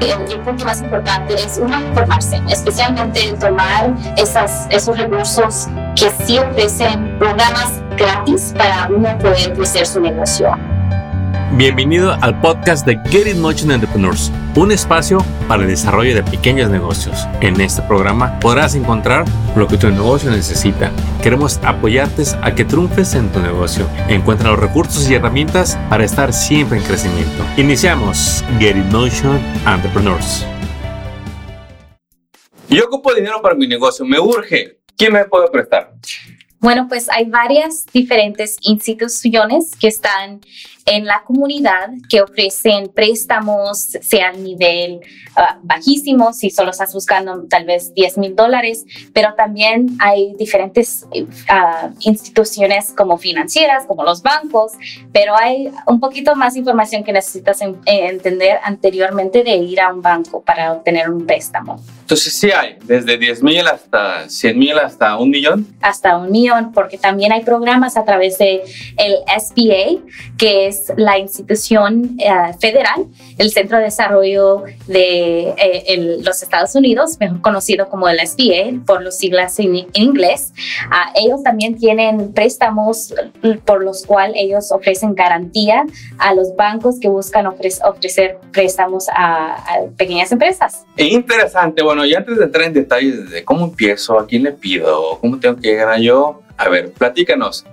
[0.00, 7.18] el, punto más importante es uno, formarse, especialmente tomar esas, esos recursos que sí ofrecen
[7.18, 10.56] programas gratis para uno poder crecer su negocio.
[11.54, 16.70] Bienvenido al podcast de Get It Motion Entrepreneurs, un espacio para el desarrollo de pequeños
[16.70, 17.26] negocios.
[17.40, 19.24] En este programa podrás encontrar
[19.56, 20.92] lo que tu negocio necesita.
[21.24, 23.84] Queremos apoyarte a que triunfes en tu negocio.
[24.08, 27.44] Encuentra los recursos y herramientas para estar siempre en crecimiento.
[27.56, 30.46] Iniciamos Get It Motion Entrepreneurs.
[32.68, 34.78] Yo ocupo dinero para mi negocio, me urge.
[34.96, 35.94] ¿Quién me puede prestar?
[36.60, 40.42] Bueno, pues hay varias diferentes instituciones que están
[40.86, 45.00] en la comunidad que ofrecen préstamos, sea a nivel
[45.36, 51.06] uh, bajísimo, si solo estás buscando tal vez 10 mil dólares, pero también hay diferentes
[51.12, 54.72] uh, instituciones como financieras, como los bancos,
[55.12, 60.42] pero hay un poquito más información que necesitas entender anteriormente de ir a un banco
[60.42, 61.80] para obtener un préstamo.
[62.00, 65.66] Entonces sí hay, desde 10 mil hasta 100 mil hasta un millón.
[65.80, 68.62] Hasta un millón, porque también hay programas a través de
[68.96, 70.04] el SBA,
[70.36, 73.06] que es la institución eh, federal,
[73.38, 79.02] el Centro de Desarrollo de eh, los Estados Unidos, mejor conocido como el SBA por
[79.02, 80.52] los siglas en, inglés.
[80.90, 83.14] Ah, ellos también tienen préstamos
[83.64, 85.84] por los cuales ellos ofrecen garantía
[86.18, 90.84] a los bancos que buscan ofrecer préstamos a, a pequeñas empresas.
[90.96, 91.82] Interesante.
[91.82, 95.38] Bueno, y antes de entrar en detalles de cómo empiezo, a quién le pido, cómo
[95.38, 97.64] tengo que a yo, a ver, platícanos.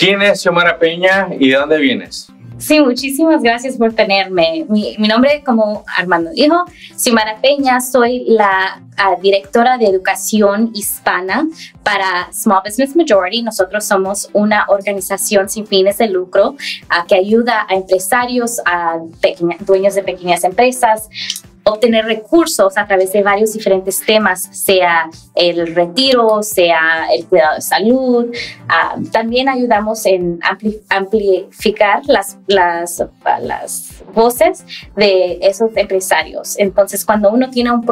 [0.00, 2.32] ¿Quién es Xiomara Peña y de dónde vienes?
[2.56, 4.64] Sí, muchísimas gracias por tenerme.
[4.70, 6.64] Mi, nombre, como Armando dijo,
[6.96, 11.46] Xiomara Peña, soy la ah, directora de educación hispana
[11.82, 13.42] para Small Business Majority.
[13.42, 16.56] Nosotros somos una organización sin fines de lucro
[16.88, 19.00] ah, que ayuda a empresarios, a
[19.66, 21.10] dueños de pequeñas empresas,
[21.64, 27.60] obtener recursos a través de varios diferentes temas, sea el retiro, sea el cuidado de
[27.60, 28.34] salud.
[28.68, 30.40] Ah, también ayudamos en
[30.88, 33.04] amplificar las, las,
[33.40, 34.64] las voces
[34.96, 36.58] de esos empresarios.
[36.58, 37.82] Entonces, cuando uno tiene un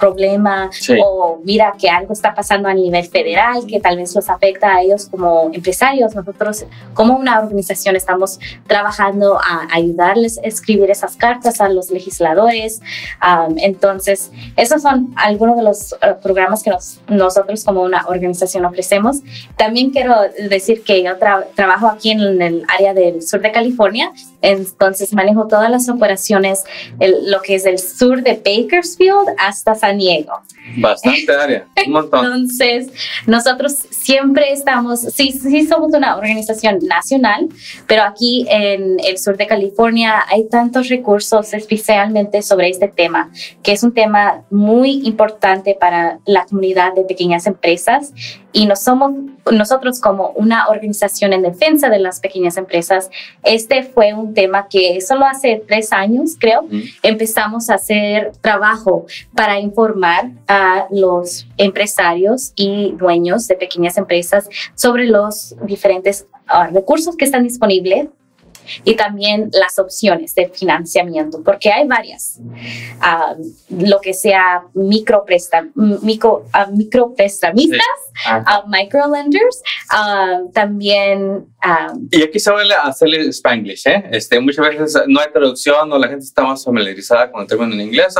[0.00, 0.70] problema
[1.04, 4.82] o mira que algo está pasando a nivel federal que tal vez los afecta a
[4.82, 11.60] ellos como empresarios, nosotros como una organización estamos trabajando a ayudarles a escribir esas cartas
[11.60, 12.80] a los legisladores,
[13.56, 16.70] entonces, esos son algunos de los eh, programas que
[17.08, 19.18] nosotros como una organización ofrecemos.
[19.56, 20.14] También quiero
[20.48, 21.16] decir que yo
[21.54, 24.12] trabajo aquí en el área del sur de California,
[24.42, 26.64] entonces manejo todas las operaciones,
[26.98, 30.32] lo que es el sur de Bakersfield hasta San Diego.
[30.76, 32.24] Bastante área, un montón.
[32.24, 32.88] Entonces,
[33.26, 37.48] nosotros siempre estamos, sí, sí somos una organización nacional,
[37.86, 43.30] pero aquí en el sur de California hay tantos recursos especialmente sobre este tema,
[43.62, 48.12] que es un tema muy importante para la comunidad de pequeñas empresas
[48.52, 49.12] y no somos
[49.50, 53.10] nosotros como una organización en defensa de las pequeñas empresas.
[53.42, 56.66] Este fue un tema que solo hace tres años, creo,
[57.02, 65.06] empezamos a hacer trabajo para informar a los empresarios y dueños de pequeñas empresas sobre
[65.06, 68.08] los diferentes ah, recursos que están disponibles
[68.84, 72.38] y también las opciones de financiamiento, porque hay varias.
[73.00, 73.34] Ah,
[73.68, 75.24] lo que sea micro,
[76.02, 77.80] micro, uh, micro prestamistas,
[78.26, 79.62] uh, microlenders,
[80.52, 81.46] también...
[82.10, 84.08] y aquí se vale hacerle spanglish, ¿eh?
[84.12, 87.74] Este, muchas veces no hay traducción o la gente está más familiarizada con el término
[87.74, 88.14] en inglés.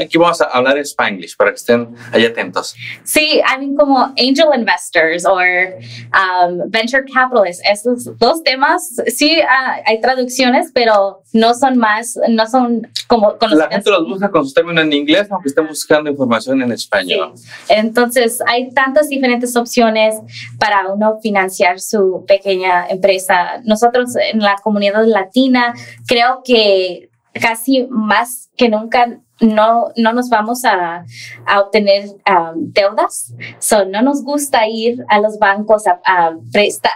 [0.00, 2.74] Aquí vamos a hablar spanglish para que estén ahí atentos.
[3.04, 9.75] Sí, I mean como angel investors o um, venture capitalists, esos dos temas, sí, uh,
[9.84, 13.36] hay traducciones, pero no son más, no son como...
[13.50, 17.34] La gente los busca con sus términos en inglés, aunque estén buscando información en español.
[17.68, 20.16] Entonces, hay tantas diferentes opciones
[20.58, 23.60] para uno financiar su pequeña empresa.
[23.64, 25.74] Nosotros en la comunidad latina
[26.06, 31.04] creo que casi más que nunca no, no nos vamos a,
[31.46, 33.34] a obtener um, deudas.
[33.58, 36.92] So, no nos gusta ir a los bancos a, a prestar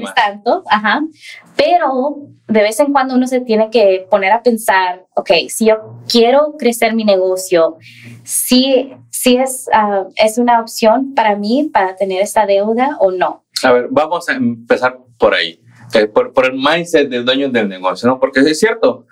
[0.00, 0.14] más.
[0.70, 1.02] Ajá.
[1.56, 2.16] Pero
[2.48, 6.54] de vez en cuando uno se tiene que poner a pensar, ok, si yo quiero
[6.58, 7.76] crecer mi negocio,
[8.24, 13.44] si, si es, uh, es una opción para mí para tener esta deuda o no.
[13.62, 15.60] A ver, vamos a empezar por ahí,
[15.92, 18.18] eh, por, por el mindset del dueño del negocio, ¿no?
[18.18, 19.06] Porque es cierto,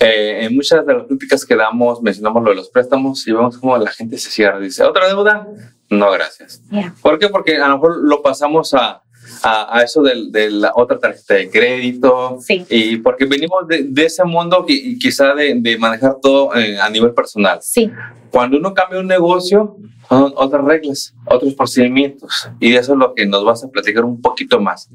[0.00, 3.58] eh, en muchas de las críticas que damos mencionamos lo de los préstamos y vemos
[3.58, 4.58] cómo la gente se cierra.
[4.60, 5.46] Dice, ¿otra deuda?
[5.90, 6.62] No, gracias.
[7.02, 7.28] ¿Por qué?
[7.28, 9.02] Porque a lo mejor lo pasamos a,
[9.42, 12.38] a, a eso del- de, la otra tarjeta de crédito.
[12.40, 12.64] Sí.
[12.68, 16.88] Y porque venimos de, de ese mundo y quizá de, de manejar todo eh, a
[16.90, 17.58] nivel personal.
[17.62, 17.90] Sí,
[18.30, 19.76] Cuando uno cambia un negocio,
[20.08, 22.48] son otras reglas, otros procedimientos.
[22.60, 24.88] Y de eso es lo que nos vas a platicar un poquito más.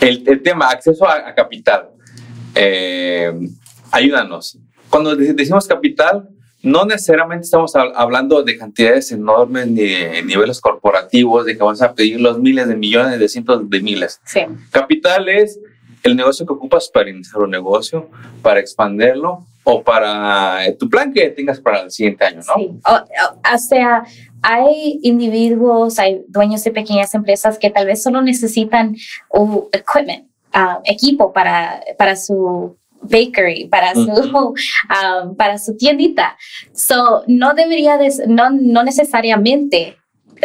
[0.00, 1.90] El, el tema, acceso a, a capital.
[2.54, 3.32] Eh,
[3.90, 4.58] ayúdanos.
[4.88, 6.28] Cuando de- decimos capital,
[6.62, 11.80] no necesariamente estamos hab- hablando de cantidades enormes ni de niveles corporativos, de que vas
[11.80, 14.20] a pedir los miles de millones, de cientos de miles.
[14.24, 14.40] sí.
[14.70, 15.58] Capital es
[16.02, 18.08] el negocio que ocupas para iniciar un negocio,
[18.42, 22.54] para expanderlo o para eh, tu plan que tengas para el siguiente año, ¿no?
[22.56, 22.70] Sí.
[22.86, 24.04] O, o- o sea,
[24.42, 28.96] hay individuos, hay dueños de pequeñas empresas que tal vez solo necesitan
[29.30, 34.54] un equipment, ah, equipo para, para su bakery, para su,
[35.36, 36.36] para su tiendita.
[36.72, 39.96] So, no debería, de, no, no necesariamente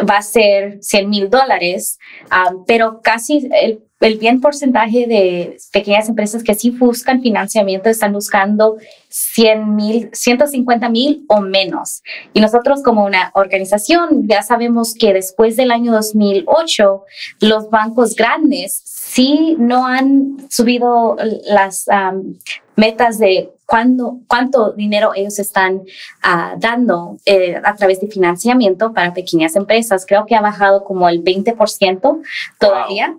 [0.09, 1.97] va a ser 100 mil dólares,
[2.67, 8.77] pero casi el, el bien porcentaje de pequeñas empresas que sí buscan financiamiento están buscando
[9.09, 12.03] 100 mil, 150 mil o menos.
[12.33, 17.03] Y nosotros como una organización ya sabemos que después del año 2008,
[17.39, 18.81] los bancos grandes
[19.15, 21.15] sí no han subido
[21.45, 22.37] las am,
[22.75, 25.83] metas de cuándo, cuánto dinero ellos están
[26.21, 30.05] ah, dando eh, a través de financiamiento para pequeñas empresas.
[30.05, 32.21] Creo que ha bajado como el 20%
[32.59, 33.17] todavía.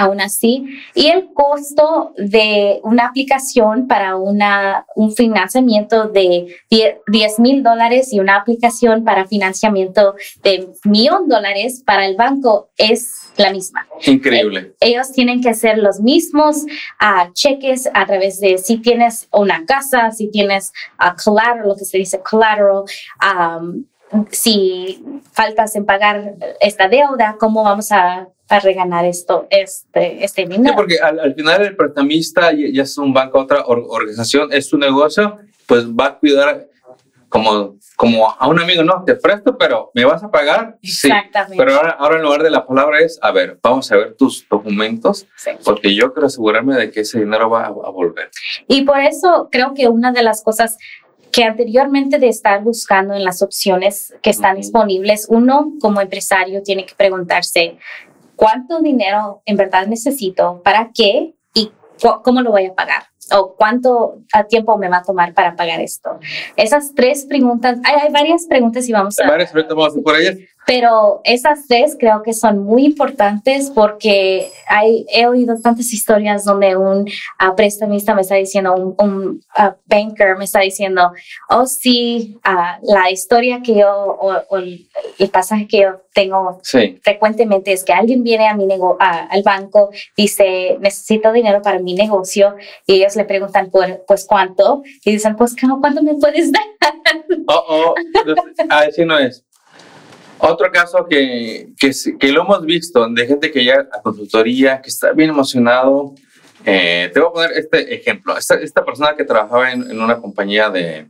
[0.00, 0.64] Aún así,
[0.94, 8.20] y el costo de una aplicación para una, un financiamiento de 10 mil dólares y
[8.20, 10.14] una aplicación para financiamiento
[10.44, 14.74] de millón dólares para el banco es la misma Increíble.
[14.78, 16.64] ellos tienen que hacer los mismos
[17.00, 21.84] ah, cheques a través de si tienes una casa, si tienes ah, collateral, lo que
[21.84, 22.84] se dice collateral,
[23.18, 23.84] am,
[24.30, 25.02] si
[25.32, 30.74] faltas en pagar esta deuda, ¿cómo vamos a, a reganar esto, este, este Sí, dinero?
[30.76, 34.68] porque al, al final el prestamista, ya ya es un banco, otra or- organización, es
[34.68, 36.66] su negocio, pues va a cuidar
[37.28, 40.78] como, como a un amigo, no, te presto, pero ¿me vas a pagar?
[40.82, 41.08] Sí.
[41.08, 41.62] Exactamente.
[41.62, 44.48] Pero ahora, ahora en lugar de la palabra es, a ver, vamos a ver tus
[44.48, 45.50] documentos, Sí.
[45.62, 48.30] porque yo quiero asegurarme de que ese dinero va a, a volver.
[48.66, 50.78] Y por eso creo que una de las cosas
[51.32, 56.86] que anteriormente de estar buscando en las opciones que están disponibles, uno como empresario tiene
[56.86, 57.76] que preguntarse
[58.36, 61.72] cuánto dinero en verdad necesito, para qué y
[62.22, 66.18] cómo lo voy a pagar o cuánto tiempo me va a tomar para pagar esto.
[66.56, 69.28] Esas tres preguntas, hay, hay varias preguntas y vamos a...
[69.28, 70.36] Varias, ahorita vamos a por ellas.
[70.68, 76.76] Pero esas tres creo que son muy importantes porque hay, he oído tantas historias donde
[76.76, 81.10] un ah, prestamista me está diciendo, un, un, ah, banker me está diciendo,
[81.48, 84.86] oh sí, ah, la historia que yo o, o el,
[85.18, 86.98] el pasaje que yo tengo Sí.
[87.02, 89.88] frecuentemente es que alguien viene a mi nego a- al banco,
[90.18, 92.56] dice, necesito dinero para mi negocio
[92.86, 96.62] y ellos le preguntan, por, pues cuánto, y dicen, pues ¿cómo- ¿cuánto me puedes dar?
[97.46, 97.94] Oh, oh,
[98.68, 99.42] así no es.
[100.40, 104.88] Otro caso que, que, que lo hemos visto de gente que llega a consultoría, que
[104.88, 106.14] está bien emocionado.
[106.64, 108.36] Eh, te voy a poner este ejemplo.
[108.36, 111.08] Esta, esta persona que trabajaba en, en una compañía de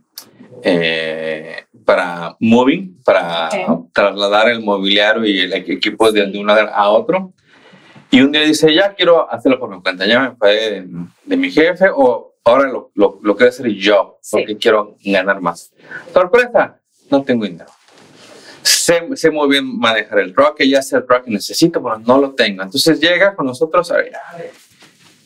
[0.63, 3.89] eh, para moving, para Ok.
[3.93, 7.33] trasladar el mobiliario y el equ- equipo de, de un lugar a otro.
[8.11, 10.87] Y un día dice, ya quiero hacerlo por mi cuenta, ya me pagué de,
[11.25, 14.37] de mi jefe o ahora lo, lo, lo quiero hacer yo Sí.
[14.37, 15.71] porque quiero ganar más.
[16.13, 16.79] Sorpresa,
[17.11, 17.69] no tengo dinero.
[18.61, 22.17] Sé, sé muy bien manejar el truck, ya sé el truck que necesito, pero no
[22.19, 22.63] lo tengo.
[22.63, 24.11] Entonces llega con nosotros, a ver,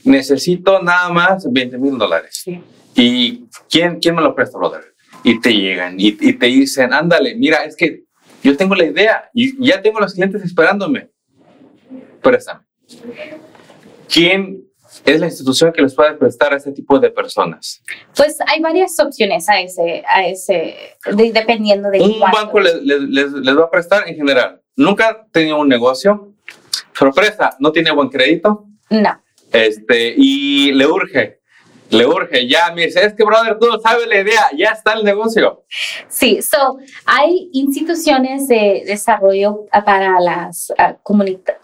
[0.03, 2.43] necesito nada más 20 mil dólares.
[2.95, 4.93] ¿Y quién, quién me lo presta, brother?
[5.23, 8.03] Y te llegan y, y te dicen, ándale, mira, es que
[8.43, 11.09] yo tengo la idea y ya tengo los clientes esperándome.
[12.21, 12.61] Préstame.
[14.07, 14.63] ¿Quién
[15.05, 17.81] es la institución que les puede prestar a este tipo de personas?
[18.15, 20.75] Pues hay varias opciones a ese, a ese
[21.15, 22.37] de- dependiendo de Un cuánto.
[22.37, 24.61] banco les, les- les- les va a prestar en general.
[24.75, 26.33] Nunca ha tenido un negocio.
[26.97, 28.65] Sorpresa, no tiene buen crédito.
[28.89, 29.21] No,
[29.51, 31.39] Este, y le urge,
[31.97, 32.47] le urge.
[32.47, 35.63] Ya, me dice, es que, brother, tú no sabes la idea, ya está el negocio.
[36.07, 40.95] sí, so hay instituciones de desarrollo para las ah,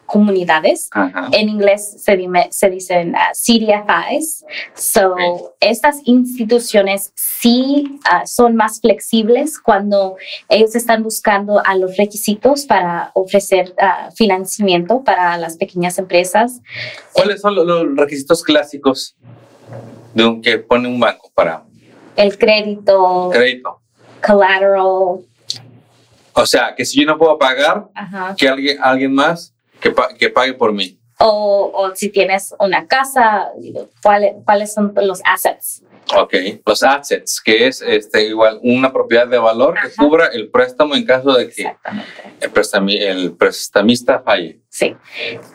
[0.05, 0.89] comunidades.
[0.91, 1.29] Ajá.
[1.31, 4.45] En inglés se, dime- se dicen ah, CDFIs.
[4.73, 5.15] So,
[5.59, 10.17] estas instituciones sí ah, son más flexibles cuando
[10.47, 13.73] ellos están buscando a los requisitos para ofrecer
[14.15, 16.61] financiamiento para las pequeñas empresas.
[17.13, 19.15] ¿Cuáles son los, los requisitos clásicos
[20.19, 21.63] de un que pone un banco para
[22.15, 23.79] El crédito, crédito?
[24.21, 25.19] collateral.
[26.33, 28.35] O sea, que si yo no puedo pagar, Ajá.
[28.37, 30.97] que alguien, alguien más que, pa- que pague por mí.
[31.21, 33.49] o, o si tienes una casa,
[34.01, 35.83] ¿cuáles, cuáles son los assets.
[36.17, 36.33] Ok,
[36.65, 41.05] los assets, que es este, igual una propiedad de valor que cubra el préstamo en
[41.05, 41.63] caso de que
[42.41, 44.59] el, prestami- el prestamista falle.
[44.79, 44.95] Sí.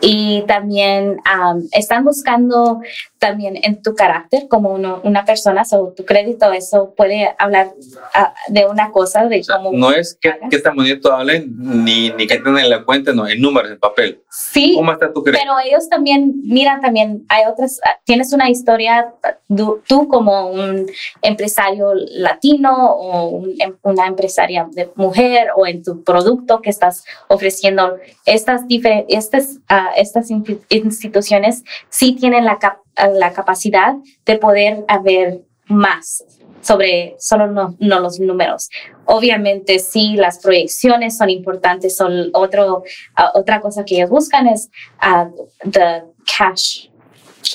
[0.03, 2.81] Y también am, están buscando
[3.19, 7.73] también en tu carácter como uno, una persona, o tu crédito, eso puede hablar
[8.13, 9.73] ah, de una cosa, de O sea, cómo...
[9.73, 13.27] no es que, qué tan bonito hablen ni, ni que tienen en la cuenta, no,
[13.27, 14.21] en números, en papel.
[14.31, 15.43] Sí, ¿Cómo está tu crédito?
[15.43, 19.15] pero ellos también, miran también, hay otras, ah, tienes una historia,
[19.49, 20.87] tú, tú como un
[21.23, 27.05] empresario latino o un em- una empresaria de mujer o en tu producto que estás
[27.29, 32.79] ofreciendo, estas, difer- estas, ah, estas insti- instituciones sí tienen la, cap-
[33.13, 33.95] la capacidad
[34.27, 36.25] de poder haber más
[36.61, 38.71] sobre solo no, no los números.
[39.07, 42.85] Obviamente sí, las proyecciones son importantes, son otro,
[43.17, 45.29] ah, otra cosa que ellos buscan es ah,
[45.71, 46.03] the
[46.39, 46.89] cash,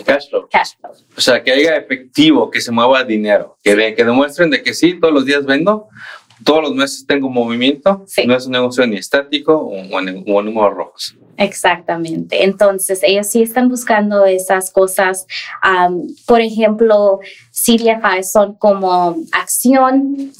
[0.06, 0.48] Cash flow.
[0.52, 0.92] cash flow.
[1.18, 4.76] O sea, que haya efectivo, que se mueva dinero, que, de- que demuestren de que
[4.76, 5.88] sí, todos los días vendo,
[6.44, 8.26] todos los meses tengo movimiento, Sí.
[8.26, 11.16] no es un negocio ni estático o, o en, o en números rojos.
[11.38, 12.44] Exactamente.
[12.44, 15.26] Entonces, ellos sí están buscando esas cosas.
[16.26, 17.20] Por ejemplo,
[17.52, 20.32] CDFI son como acción,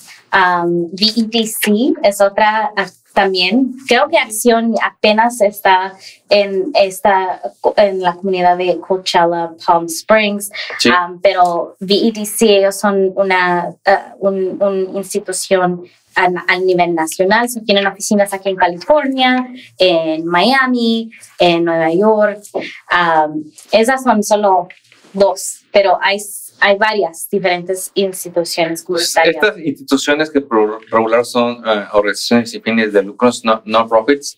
[0.92, 2.72] VEDC es otra
[3.20, 3.74] también.
[3.86, 5.94] Creo que acción apenas está
[6.30, 7.42] en, esta,
[7.76, 10.50] en la comunidad de Coachella, Palm Springs.
[10.78, 10.90] Sí.
[10.90, 15.84] Um, pero VEDC, ellos son una uh, un, un institución
[16.16, 19.48] a, a nivel nacional, so, tienen oficinas aquí en California,
[19.78, 22.42] en Miami, en Nueva York.
[22.56, 24.70] Um, esas son solo
[25.12, 26.20] dos, pero hay,
[26.60, 32.92] hay varias diferentes instituciones Pues, estas instituciones que por regular son eh, organizaciones sin fines
[32.94, 34.38] de lucros, no, non-profits,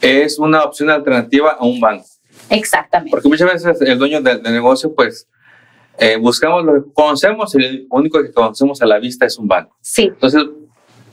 [0.00, 2.04] es una opción alternativa a un banco.
[2.50, 3.10] Exactamente.
[3.10, 5.26] Porque muchas veces el dueño del, del negocio, pues,
[5.98, 9.48] eh, buscamos lo que conocemos y el único que conocemos a la vista es un
[9.48, 9.74] banco.
[9.80, 10.44] Sí, Entonces,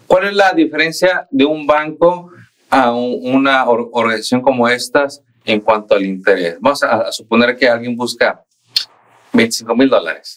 [0.08, 2.30] ¿cuál es la diferencia de un banco
[2.70, 6.58] a un- una or- organización como estas en cuanto al interés?
[6.60, 8.44] Vamos a, a suponer que alguien busca
[9.34, 10.36] 25 mil dólares.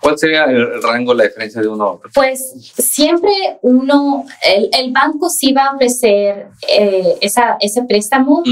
[0.00, 2.10] ¿Cuál sería el, rango, la diferencia de uno a otro?
[2.14, 8.42] Pues siempre uno, el, el banco sí va a ofrecer eh, esa, ese préstamo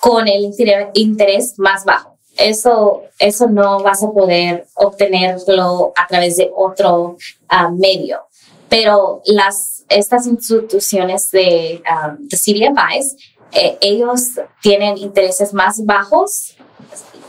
[0.00, 2.16] con el inter- interés más bajo.
[2.36, 7.16] Eso, eso no vas a poder obtenerlo a través de otro
[7.48, 8.20] ah, medio.
[8.68, 12.36] Pero las, estas instituciones de, ah, de
[13.52, 16.56] eh, ellos tienen intereses más bajos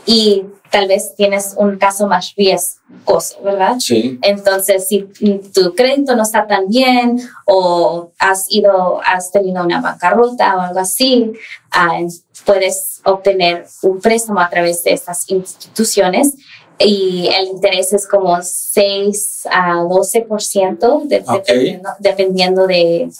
[0.04, 3.76] y tal vez tienes un caso más riesgoso, ¿verdad?
[3.78, 4.18] Sí.
[4.22, 5.06] Entonces, si
[5.54, 10.80] tu crédito no está tan bien o has ido, has tenido una bancarrota o algo
[10.80, 11.32] así,
[11.70, 12.00] ah,
[12.44, 16.34] puedes obtener un préstamo a través de estas instituciones
[16.78, 23.10] y el interés es como 6 a 12% de- dependiendo, dependiendo de,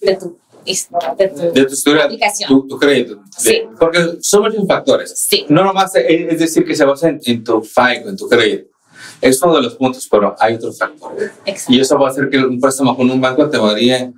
[0.00, 2.48] de tu, de tu De tu historia, aplicación.
[2.48, 3.16] tu, tu crédito.
[3.16, 3.62] De- Sí.
[3.78, 5.14] Porque son muchos factores.
[5.16, 8.28] Sí, No nomás es, es decir que se basa en, en tu FICO, en tu
[8.28, 8.68] crédito.
[9.20, 11.30] Es uno de los puntos, pero hay otros factores.
[11.44, 11.72] exacto.
[11.72, 14.12] Y eso va a hacer que un préstamo con un banco te varíe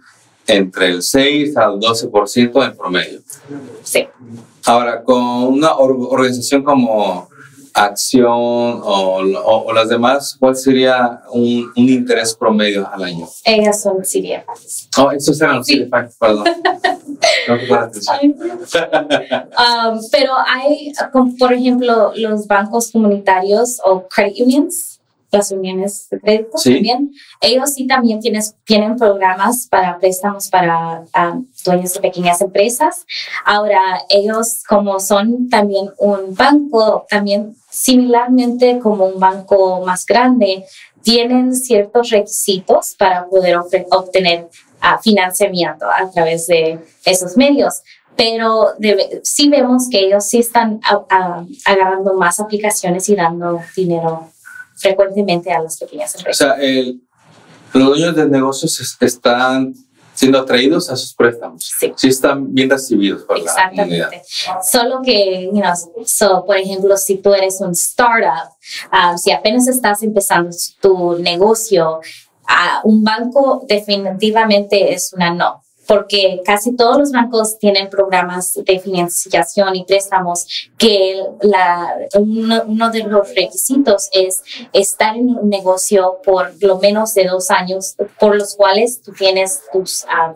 [0.47, 3.21] entre el 6 al 12% en promedio.
[3.83, 4.07] Sí.
[4.65, 7.28] Ahora, con una or- organización como
[7.79, 13.27] Acción o, o- o las demás, ¿cuál sería un, un interés promedio al año?
[13.45, 14.89] Ellas son CDFIs.
[14.99, 15.89] Oh, esos eran los Sí.
[16.19, 16.45] Perdón.
[19.59, 20.93] Um, pero hay,
[21.39, 24.98] por ejemplo, los bancos comunitarios o credit unions,
[25.31, 26.75] las uniones de crédito Sí.
[26.75, 27.13] también.
[27.41, 33.05] Ellos sí también tienes, tienen programas para préstamos para um, dueños de pequeñas empresas.
[33.45, 40.65] Ahora, ellos como son también un banco, también similarmente como un banco más grande,
[41.03, 43.57] tienen ciertos requisitos para poder
[43.91, 44.49] obtener
[44.81, 47.83] ah, financiamiento a través de esos medios
[48.17, 53.61] pero debe- sí vemos que ellos sí están a- a- agarrando más aplicaciones y dando
[53.77, 54.27] dinero
[54.79, 56.39] frecuentemente a las pequeñas O empresas.
[56.57, 57.01] sea, el-
[57.75, 59.75] los dueños de negocios es- están
[60.15, 61.71] siendo atraídos a sus préstamos.
[61.79, 61.93] Sí.
[61.97, 64.11] Sí están bien recibidos por la comunidad.
[64.69, 65.73] Solo que, you know,
[66.05, 68.51] so, por ejemplo, si tú eres un startup,
[68.91, 72.01] ah, si apenas estás empezando tu negocio,
[72.49, 75.63] ah, un banco definitivamente es una no.
[75.89, 83.05] Porque casi todos los bancos tienen programas de financiación y préstamos que la, uno, de
[83.05, 84.43] los requisitos es
[84.75, 89.63] estar en un negocio por lo menos de dos años por los cuales tú tienes
[89.73, 90.35] tus um,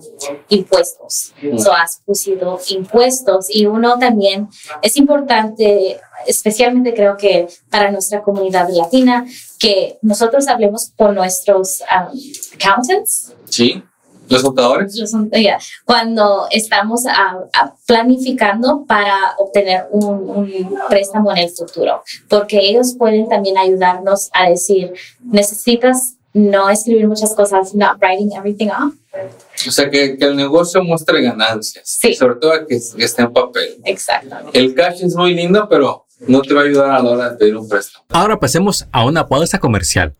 [0.48, 1.34] impuestos.
[1.42, 1.58] Mm.
[1.58, 4.48] So, has pusido impuestos y uno también
[4.80, 9.26] es importante especialmente creo que para nuestra comunidad latina,
[9.58, 12.16] que nosotros hablemos con nuestros um,
[12.54, 13.34] accountants.
[13.48, 13.82] Sí.
[14.28, 14.94] Los contadores.
[15.84, 17.02] cuando estamos
[17.86, 24.92] planificando para obtener un, préstamo en el futuro, porque ellos pueden también ayudarnos a decir,
[25.22, 28.94] necesitas no escribir muchas cosas, not writing everything off.
[29.68, 32.14] O sea, que, que el negocio muestre ganancias, sí.
[32.14, 33.76] sobre todo que, que esté en papel.
[33.84, 34.36] Exacto.
[34.54, 37.36] El cash es muy lindo, pero no te va a ayudar a la hora de
[37.36, 38.04] pedir un préstamo.
[38.08, 40.14] Ahora pasemos a una pausa comercial.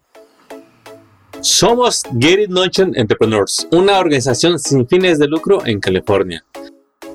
[1.43, 6.45] Somos Get It Notion Entrepreneurs, una organización sin fines de lucro en California.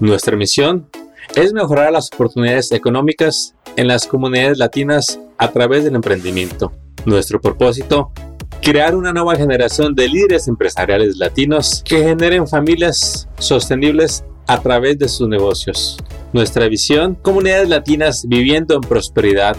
[0.02, 0.90] Nuestra misión
[1.34, 6.74] es mejorar las oportunidades económicas en las comunidades latinas a través del emprendimiento.
[7.06, 8.12] Nuestro propósito,
[8.62, 15.08] crear una nueva generación de líderes empresariales latinos que generen familias sostenibles a través de
[15.08, 15.96] sus negocios.
[16.34, 19.56] Nuestra visión, comunidades latinas viviendo en prosperidad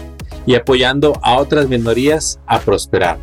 [0.49, 3.19] y apoyando a otras minorías a prosperar.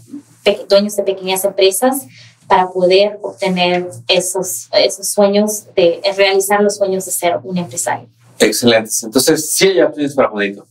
[0.69, 2.07] dueños de pequeñas empresas
[2.49, 8.09] para poder obtener esos, esos sueños de realizar los sueños de ser un empresario.
[8.39, 8.91] Excelente.
[9.03, 10.67] Entonces, sí hay opciones para Juanito.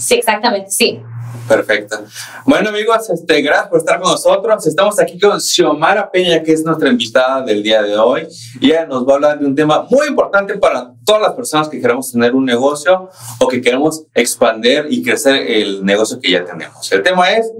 [0.00, 1.00] Sí, exactamente, sí.
[1.48, 2.04] Perfecto.
[2.44, 4.66] Bueno, amigos, este, gracias por estar con nosotros.
[4.66, 8.26] Estamos aquí con Xiomara Peña, que es nuestra invitada del día de hoy.
[8.60, 11.68] Y ella nos va a hablar de un tema muy importante para todas las personas
[11.68, 13.08] que queremos tener un negocio
[13.38, 16.90] o que queremos expandir y crecer el negocio que ya tenemos.
[16.92, 17.50] El tema es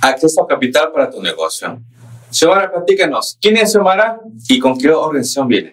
[0.00, 1.80] acceso a capital para tu negocio.
[2.30, 5.72] Xiomara, platícanos, ¿quién es Xiomara y con qué organización viene?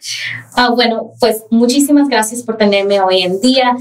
[0.56, 3.76] Ah, bueno, pues muchísimas gracias por tenerme hoy en día.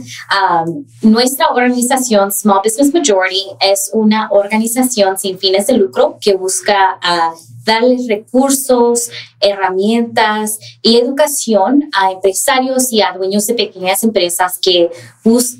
[1.03, 7.33] nuestra organización Small Business Majority es una organización sin fines de lucro que busca a
[7.65, 14.91] darles recursos, herramientas y educación a empresarios y a dueños de pequeñas empresas que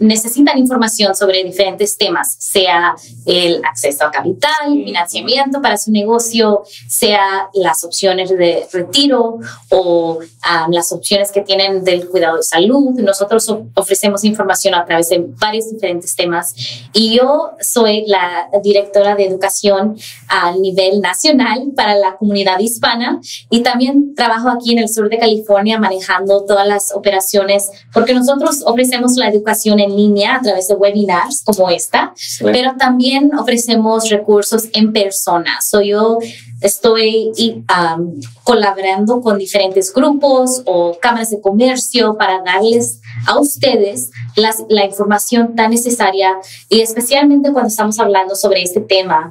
[0.01, 4.53] necesitan información sobre diferentes temas, sea el acceso a capital,
[4.85, 9.39] financiamiento para su negocio, sea las opciones de retiro
[9.71, 12.91] o um, las opciones que tienen del cuidado de salud.
[13.01, 16.55] Nosotros ofrecemos información a través de varios diferentes temas
[16.93, 19.97] y yo soy la directora de educación
[20.29, 25.19] a nivel nacional para la comunidad hispana y también trabajo aquí en el sur de
[25.19, 30.75] California manejando todas las operaciones porque nosotros ofrecemos la educación en línea a través de
[30.75, 35.61] webinars como esta, pero también ofrecemos recursos en persona.
[35.61, 36.19] Soy yo
[36.61, 44.85] estoy um, colaborando con diferentes grupos o cámaras de comercio para darles a ustedes la
[44.85, 46.37] información tan necesaria
[46.69, 49.31] y especialmente cuando estamos hablando sobre este tema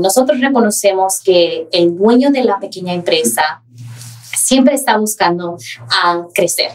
[0.00, 3.62] nosotros reconocemos que el dueño de la pequeña empresa
[4.34, 5.56] siempre está buscando
[5.90, 6.72] a crecer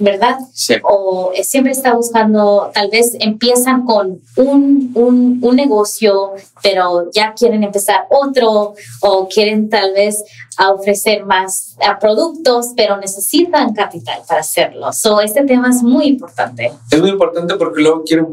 [0.00, 0.38] ¿verdad?
[0.52, 0.74] Sí.
[0.82, 6.32] O eh, siempre está buscando, tal vez empiezan con un, un, un negocio,
[6.62, 10.24] pero ya quieren empezar otro o quieren tal vez
[10.56, 14.92] a ofrecer más a productos, pero necesitan capital para hacerlo.
[14.92, 16.72] So, este tema es muy importante.
[16.90, 18.26] Es muy importante porque luego quieren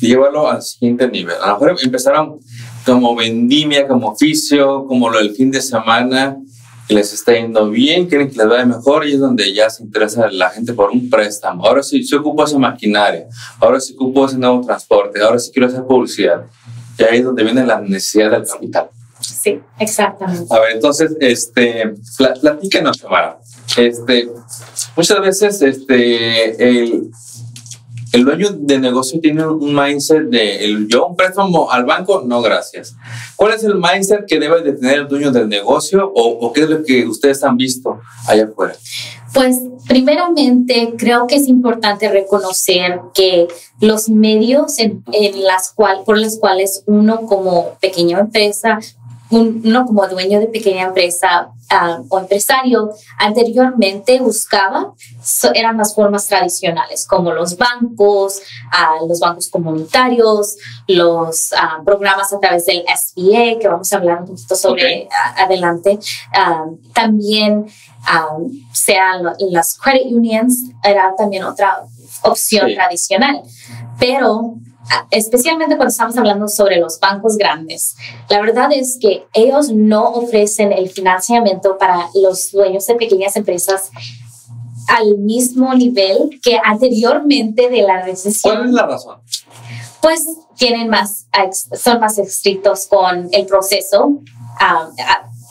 [0.00, 1.36] llevarlo al siguiente nivel.
[1.42, 2.38] A lo mejor empezaron
[2.94, 6.36] como vendimia, como oficio, como lo del fin de semana,
[6.88, 9.82] y les está yendo bien, quieren que les vaya mejor y es donde ya se
[9.82, 11.66] interesa la gente por un préstamo.
[11.66, 13.26] Ahora sí, sí ocupo esa maquinaria,
[13.60, 16.46] ahora sí ocupo ese nuevo transporte, ahora sí quiero hacer publicidad.
[16.98, 18.88] Y ahí es donde viene la necesidad del capital.
[19.20, 20.46] Sí, exactamente.
[20.54, 23.38] A ver, entonces, este, pla- platícanos, Tamara.
[23.76, 24.28] Este,
[24.96, 27.10] muchas veces, este, el,
[28.12, 32.96] el dueño de negocio tiene un mindset de yo un préstamo al banco, no gracias.
[33.36, 36.70] ¿Cuál es el mindset que debe de tener el dueño del negocio o, qué es
[36.70, 38.74] lo que ustedes han visto allá afuera?
[39.34, 43.46] Pues primeramente creo que es importante reconocer que
[43.80, 45.04] los medios en,
[45.42, 48.78] las cual, por los cuales uno como pequeña empresa,
[49.30, 56.26] uno como dueño de pequeña empresa ah, o empresario anteriormente buscaba so- eran las formas
[56.26, 58.40] tradicionales como los bancos,
[58.72, 64.20] ah, los bancos comunitarios, los ah, programas a través del SBA, que vamos a hablar
[64.22, 65.98] un poquito sobre adelante.
[66.94, 67.66] También
[68.08, 71.82] um, sean las credit unions, era también otra
[72.22, 72.74] opción Sí.
[72.74, 73.42] tradicional.
[73.98, 74.54] Pero
[75.10, 77.96] especialmente cuando estamos hablando sobre los bancos grandes,
[78.28, 83.90] la verdad es que ellos no ofrecen el financiamiento para los dueños de pequeñas empresas
[84.88, 89.18] al mismo nivel que anteriormente de la ¿Cuál es recesión, la razón?
[90.00, 91.26] pues tienen más,
[91.80, 94.18] son más estrictos con el proceso.
[94.60, 94.88] ah,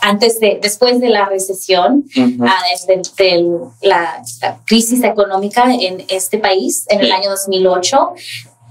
[0.02, 2.46] antes de, después de la recesión, Ujú.
[2.46, 7.12] ah, desde del- la, la crisis económica en este país en el Sí.
[7.14, 8.14] año 2008,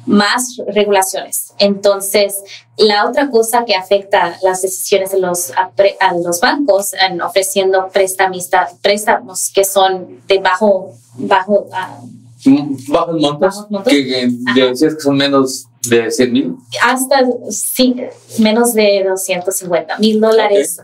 [0.06, 1.52] más regulaciones.
[1.58, 2.36] Entonces,
[2.76, 7.20] la otra cosa que afecta las decisiones de los, a, pre- a los bancos en
[7.20, 12.00] ofreciendo prestamista, préstamos que son de bajo, bajo ah,
[12.44, 13.92] Mm, Bajos montos, Bajos montos.
[13.92, 16.54] que, que decías que son menos de 100 mil.
[16.80, 17.96] hasta sí,
[18.38, 20.78] menos de 250 mil dólares,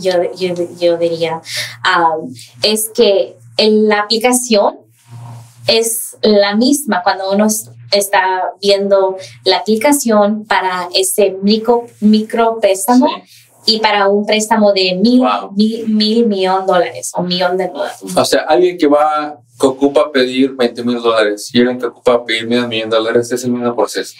[0.00, 1.40] yo, yo, yo diría,
[1.84, 4.76] um, es que en la aplicación
[5.66, 13.08] es la misma cuando uno es- está viendo la aplicación para ese micro, micro préstamo
[13.66, 15.52] y para un préstamo de mil, Wow.
[15.54, 17.98] mil, mil millón dólares o millón de dólares.
[18.16, 22.24] O sea, alguien que va, que ocupa pedir 20 mil dólares y alguien que ocupa
[22.24, 24.14] pedir medio millón de dólares es el mismo proceso.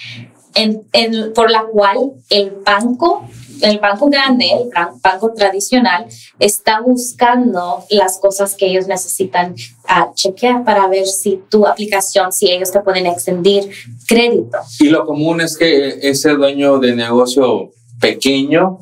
[0.54, 1.98] en, en- por la cual
[2.30, 3.28] el banco,
[3.62, 6.06] el banco grande, el ban- banco tradicional,
[6.38, 9.54] está buscando las cosas que ellos necesitan
[9.86, 13.68] ah, chequear para ver si tu aplicación, si ellos te pueden extender
[14.06, 14.58] crédito.
[14.80, 18.78] Y lo común es que ese dueño de negocio pequeño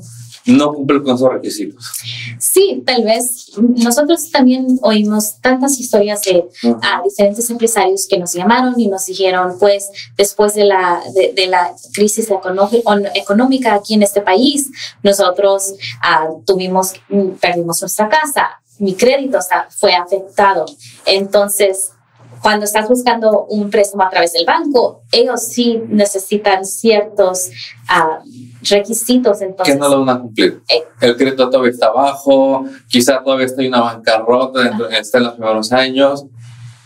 [0.46, 1.84] no cumple con esos requisitos.
[2.38, 6.44] Sí, tal vez nosotros también oímos tantas historias de
[6.82, 11.46] a diferentes empresarios que nos llamaron y nos dijeron, pues, después de la, de, de
[11.46, 12.28] la crisis
[13.14, 14.70] económica aquí en este país,
[15.02, 19.38] nosotros ah, tuvimos, mm, perdimos nuestra casa, mi crédito
[19.70, 20.66] fue afectado.
[21.06, 21.92] Entonces,
[22.42, 27.50] cuando estás buscando un préstamo a través del banco, ellos sí necesitan ciertos
[27.88, 28.20] ah,
[28.62, 29.40] requisitos.
[29.40, 30.62] Entonces, que no lo van a cumplir.
[30.68, 30.84] Eh.
[31.00, 35.34] El crédito todavía está bajo, quizá todavía está en una bancarrota, dentro- está en los
[35.34, 36.26] primeros años.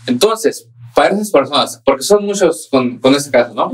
[0.06, 0.66] Entonces,
[1.00, 3.72] para esas personas, porque son muchos con, con este caso, ¿no?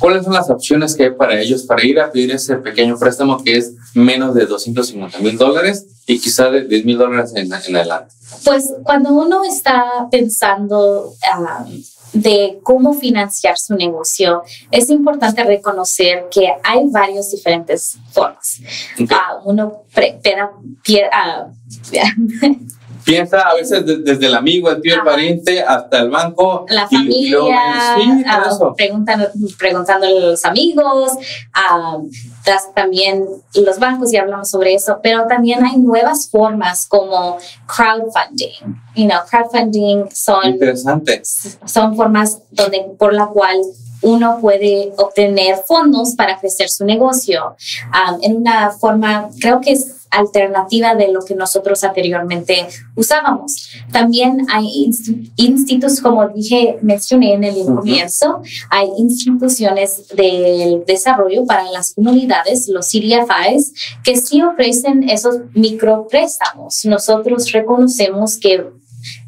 [0.00, 3.42] ¿Cuáles son las opciones que hay para ellos para ir a pedir ese pequeño préstamo
[3.44, 7.76] que es menos de 250 mil dólares y quizá de 10 mil dólares en, en
[7.76, 8.12] adelante?
[8.44, 11.64] Pues cuando uno está pensando ah,
[12.12, 18.58] de cómo financiar su negocio, es importante reconocer que hay varias diferentes formas.
[19.00, 19.10] Ok.
[19.12, 20.50] Ah, uno pre- peda-
[20.84, 21.46] pie- ah,
[23.06, 25.10] Piensa a veces de- desde el amigo, el tío, el Ajá.
[25.10, 26.66] pariente, hasta el banco.
[26.68, 31.12] la y- y luego familia, sí, ah, preguntan, preguntándole a los amigos,
[31.54, 31.98] ah,
[32.44, 38.74] das- también los bancos, ya hablamos sobre eso, pero también hay nuevas formas como crowdfunding.
[38.96, 41.22] You know, crowdfunding son Interesante.
[41.64, 43.56] son formas donde, por la cual
[44.02, 49.95] uno puede obtener fondos para crecer su negocio um, en una forma, creo que es
[50.10, 53.68] alternativa de lo que nosotros anteriormente usábamos.
[53.92, 61.70] También hay inst- institutos, como dije, mencioné en el comienzo, hay instituciones del desarrollo para
[61.70, 63.72] las comunidades, los CDFIs,
[64.04, 66.84] que sí ofrecen esos micropréstamos.
[66.84, 68.64] Nosotros reconocemos que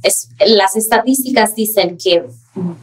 [0.02, 2.24] es, las estadísticas dicen que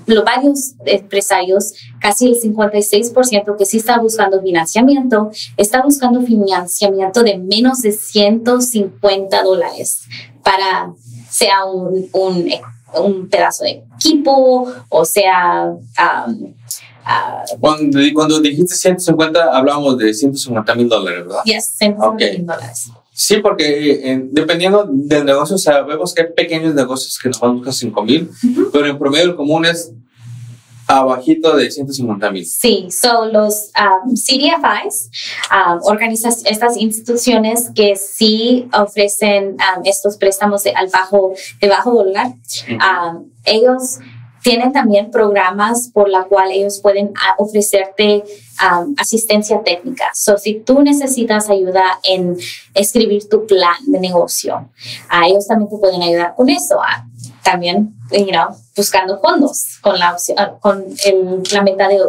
[0.06, 7.38] los varios empresarios, casi el 56% que sí está buscando financiamiento, está buscando financiamiento de
[7.38, 10.04] menos de 150 dólares
[10.44, 10.94] para
[11.30, 12.50] sea un, un,
[13.04, 16.54] un pedazo de equipo o sea um,
[17.06, 21.44] Uh, cuando, cuando, dijiste 150, hablábamos de 150 mil dólares, ¿verdad?
[21.46, 22.90] Yes, 150 mil dólares.
[23.18, 27.54] Sí, porque eh, dependiendo del negocio, sabemos que hay pequeños negocios que nos van a
[27.54, 28.30] buscar 5 mil,
[28.74, 29.94] pero en promedio el común es
[30.86, 32.46] abajito de 150 mil.
[32.46, 35.10] Sí, son los um, CDFIs,
[35.50, 41.94] um, organizas estas instituciones que sí ofrecen um, estos préstamos de, al bajo, de bajo
[41.94, 42.34] dólar.
[42.70, 44.00] Um, ellos
[44.46, 48.24] tienen también programas por la cual ellos pueden ah, ofrecerte
[48.62, 50.12] um, asistencia técnica.
[50.14, 52.38] So, si tú necesitas ayuda en
[52.76, 54.70] escribir tu plan de negocio,
[55.10, 56.78] a ellos también te pueden ayudar con eso.
[57.44, 62.02] También, you know, buscando fondos con la opción, con el, la meta de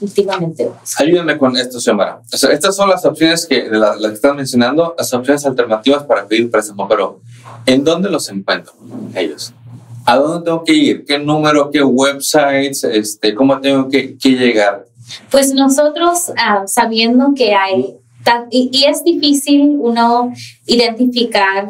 [0.00, 0.70] últimamente.
[0.98, 2.22] Ayúdame con esto, Xiomara.
[2.32, 6.04] O sea, estas son las opciones que, de las que están mencionando, las opciones alternativas
[6.04, 7.20] para pedir préstamo, pero
[7.66, 8.72] ¿en dónde los encuentro
[9.14, 9.52] ellos?
[10.06, 11.04] ¿A dónde tengo que ir?
[11.04, 11.70] ¿Qué número?
[11.70, 12.84] ¿Qué websites?
[12.84, 14.86] Este, ¿Cómo tengo que, que llegar?
[15.30, 17.96] Pues nosotros, ah, sabiendo que hay,
[18.50, 20.32] y, y, es difícil uno
[20.66, 21.68] identificar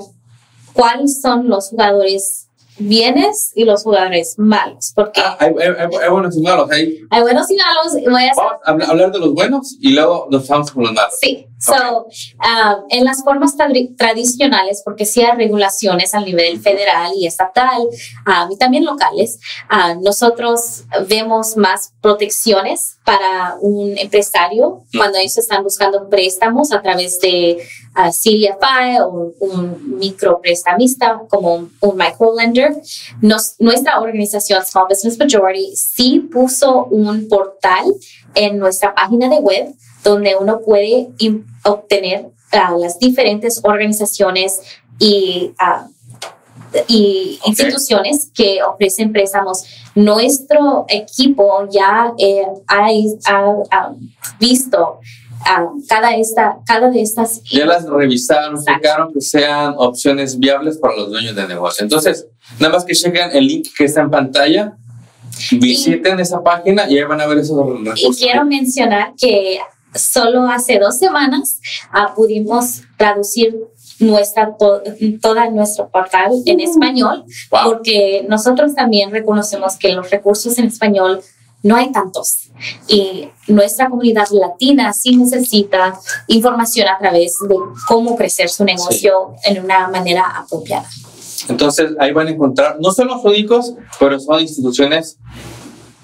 [0.72, 2.41] cuáles son los jugadores
[2.78, 4.92] bienes y los jugadores malos.
[4.94, 6.70] Porque ah, hay, hay, buenos y malos.
[6.70, 8.10] Hay, hay buenos y malos.
[8.10, 11.14] Voy a vamos a hablar de los buenos y luego nos vamos con los malos.
[11.20, 11.46] Sí.
[11.62, 17.82] So, um, en las formas tradicionales, porque sí hay regulaciones a nivel federal y estatal
[17.82, 19.38] um, y también locales,
[19.70, 24.98] uh, nosotros vemos más protecciones para un empresario mm.
[24.98, 27.64] cuando ellos están buscando préstamos a través de
[27.96, 32.74] uh, CDFI o un microprestamista como un, un microlender.
[33.20, 37.84] Nos, nuestra organización Small Business Majority sí puso un portal
[38.34, 39.74] en nuestra página de web
[40.04, 41.10] donde uno puede
[41.64, 44.60] obtener uh, las diferentes organizaciones
[44.98, 45.88] y, uh,
[46.88, 49.64] y instituciones que ofrecen préstamos.
[49.94, 52.88] Nuestro equipo ya eh, ha,
[53.70, 53.92] ha,
[54.40, 55.00] visto
[55.88, 57.42] cada, esta, cada de estas.
[57.44, 61.82] Ya las revisaron, checaron que sean opciones viables para los dueños de negocio.
[61.82, 62.26] Entonces,
[62.58, 64.76] nada más que chequen el link que está en pantalla,
[65.52, 68.20] visiten esa página y ahí van a ver esos recursos.
[68.20, 69.60] Y quiero mencionar que
[69.94, 71.60] solo hace dos semanas
[71.94, 73.54] uh, pudimos traducir
[73.98, 74.56] nuestra
[75.20, 76.60] toda nuestro portal en mm.
[76.60, 81.22] español porque nosotros también reconocemos que los recursos en español
[81.62, 82.50] no hay tantos
[82.88, 85.98] y nuestra comunidad latina sí necesita
[86.28, 87.54] información a través de
[87.86, 90.88] cómo crecer su negocio en una manera apropiada.
[91.48, 95.18] Entonces ahí van a encontrar, no son los únicos, pero son instituciones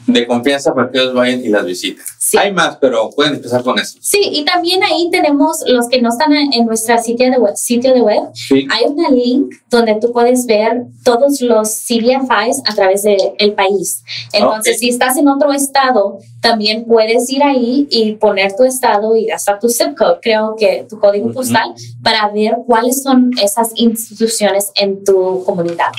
[0.06, 2.04] de confianza para que ellos vayan y las visiten.
[2.36, 3.98] Hay más, pero pueden empezar con eso.
[4.00, 7.56] Sí, y también ahí tenemos los que no están en nuestra sitio de web.
[7.56, 8.22] Sitio de web.
[8.50, 14.02] Hay una link donde tú puedes ver todos los CDFIs a través del el país.
[14.32, 19.30] Entonces, si estás en otro estado, también puedes ir ahí y poner tu estado y
[19.30, 24.72] hasta tu zip code, creo que tu código postal, para ver cuáles son esas instituciones
[24.76, 25.92] en tu comunidad.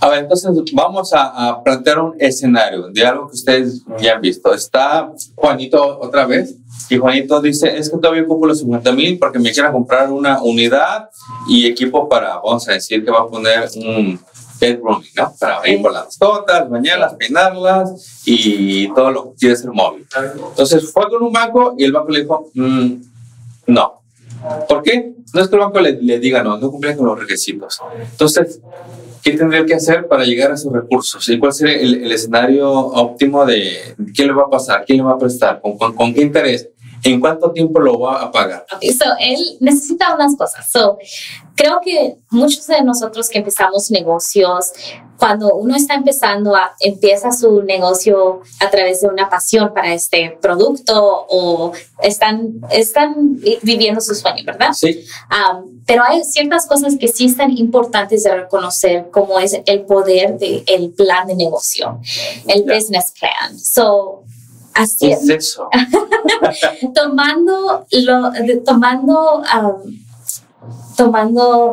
[0.00, 4.20] A ver, entonces vamos a, a plantear un escenario de algo que ustedes ya han
[4.20, 4.52] visto.
[4.52, 5.10] Está
[5.54, 6.56] Juanito otra vez
[6.90, 10.42] y Juanito dice, es que todavía ocupo los 50 mil porque me quiero comprar una
[10.42, 11.08] unidad
[11.48, 14.20] y equipo para, vamos a decir que va a poner un
[14.60, 15.32] bedrooming, ¿no?
[15.38, 20.06] Para ir por las totas, bañarlas, peinarlas y todo lo que quiere ser móvil.
[20.50, 22.92] Entonces fue con un banco y el banco le dijo, mm,
[23.68, 24.00] no.
[24.68, 25.14] ¿Por qué?
[25.32, 27.80] No es que el banco le, le diga no, no cumple con los requisitos.
[28.10, 28.60] Entonces,
[29.24, 31.26] ¿qué tendría que hacer para llegar a esos recursos?
[31.28, 34.84] ¿Y cuál sería el, escenario óptimo de qué le va a pasar?
[34.86, 35.60] ¿Quién le va a prestar?
[35.62, 36.68] ¿Con, con, qué interés?
[37.04, 38.64] ¿En cuánto tiempo lo va a pagar?
[38.76, 40.70] Okay, so él necesita unas cosas.
[40.70, 40.98] So,
[41.54, 44.72] creo que muchos de nosotros que empezamos negocios,
[45.18, 50.38] cuando uno está empezando, a, empieza su negocio a través de una pasión para este
[50.40, 54.72] producto o están, están viviendo su sueño, ¿verdad?
[54.72, 55.04] Sí.
[55.30, 60.38] Um, pero hay ciertas cosas que sí están importantes de reconocer, como es el poder
[60.38, 62.00] del plan de negocio,
[62.48, 63.58] el business plan.
[63.58, 64.24] So,
[64.72, 65.28] así es.
[65.28, 65.68] eso?
[66.94, 68.32] tomando, lo,
[68.64, 70.04] tomando um,
[70.96, 71.72] tomando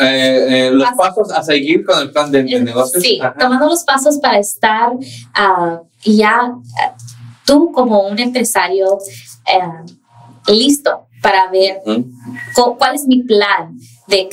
[0.00, 3.02] eh, eh, los pasos, a seguir con el plan de, de negocios.
[3.02, 6.62] Sí, tomando los pasos para estar uh, ya uh,
[7.46, 11.82] tú como un empresario uh, listo para ver
[12.78, 13.78] cuál es mi plan
[14.12, 14.28] de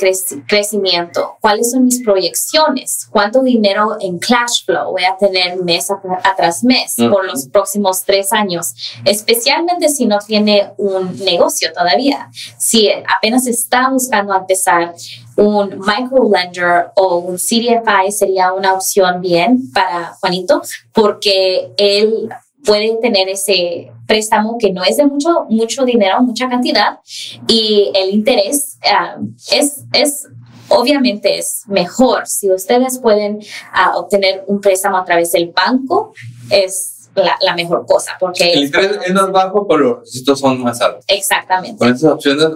[0.46, 6.00] crecimiento, cuáles son mis proyecciones, cuánto dinero en cash flow voy a tener mes a,
[6.36, 8.74] tras mes por los próximos tres años,
[9.06, 12.30] especialmente si no tiene un negocio todavía.
[12.58, 14.94] Si apenas está buscando empezar,
[15.36, 20.60] un microlender o un CDFI sería una opción bien para Juanito
[20.92, 22.28] porque él
[22.64, 26.98] puede tener ese préstamo que no es de mucho, mucho dinero, mucha cantidad,
[27.46, 29.16] y el interés ah,
[29.50, 30.26] es, es
[30.68, 32.26] obviamente es mejor.
[32.26, 33.40] Si ustedes pueden
[33.72, 36.12] ah, obtener un préstamo a través del banco,
[36.50, 38.12] es la, la mejor cosa.
[38.18, 41.04] Porque el interés es más bajo, pero los requisitos son más altos.
[41.08, 41.78] Exactamente.
[41.78, 42.48] Con estas opciones,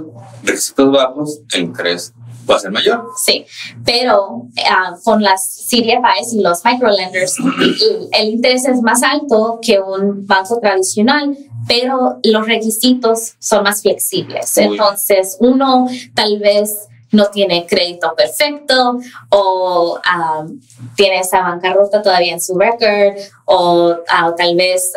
[0.42, 2.14] requisitos bajos, el interés
[2.48, 3.06] va a ser mayor.
[3.16, 3.44] Sí,
[3.84, 7.36] pero ah, con las CDFIs y los microlenders,
[8.12, 14.56] el interés es más alto que un banco tradicional, pero los requisitos son más flexibles.
[14.58, 18.98] Entonces, uno tal vez no tiene crédito perfecto
[19.30, 20.60] o um,
[20.96, 24.92] tiene esa bancarrota todavía en su record o ah, tal vez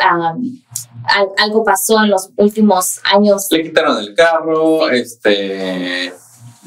[1.37, 3.47] algo pasó en los últimos años.
[3.51, 6.13] Le quitaron el carro, este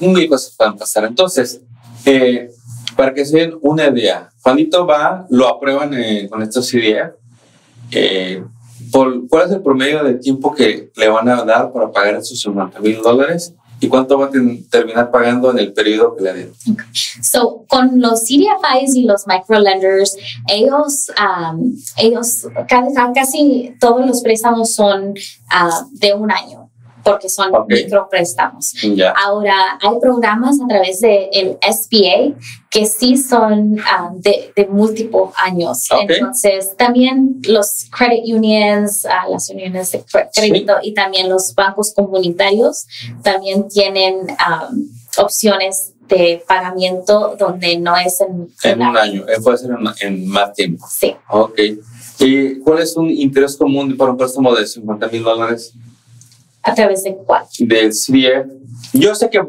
[0.08, 1.04] mil cosas pueden pasar.
[1.04, 1.60] Entonces,
[2.04, 2.50] eh,
[2.96, 7.12] para que se den una idea, Juanito va, lo aprueban eh, con estos ideas.
[7.90, 8.42] Eh,
[8.92, 12.80] ¿Cuál es el promedio de tiempo que le van a dar para pagar esos 50
[12.80, 13.54] mil dólares?
[13.82, 14.30] ¿Y cuánto va a
[14.70, 16.52] terminar pagando en el periodo que le den?
[17.22, 20.16] So, con los CDFIs y los microlenders,
[20.48, 22.46] ellos, um, ellos
[23.14, 26.59] casi todos los préstamos son uh, de un año
[27.02, 28.74] porque son micropréstamos.
[29.24, 32.36] Ahora, hay programas a través del el SBA
[32.70, 35.88] que sí son ah, de, de múltiples años.
[35.90, 42.86] Entonces, también los credit unions, ah, las uniones de crédito y también los bancos comunitarios
[43.22, 44.26] también tienen
[45.18, 50.52] opciones de pagamiento donde no es en, en un año, eh, puede ser en, más
[50.54, 50.86] tiempo.
[50.90, 51.14] Sí.
[51.28, 51.58] Ok.
[52.18, 55.72] ¿Y cuál es un interés común para un préstamo de 50 mil dólares?
[56.62, 57.44] ¿A través de cuál?
[57.58, 58.50] Del CDF.
[58.92, 59.40] Yo sé que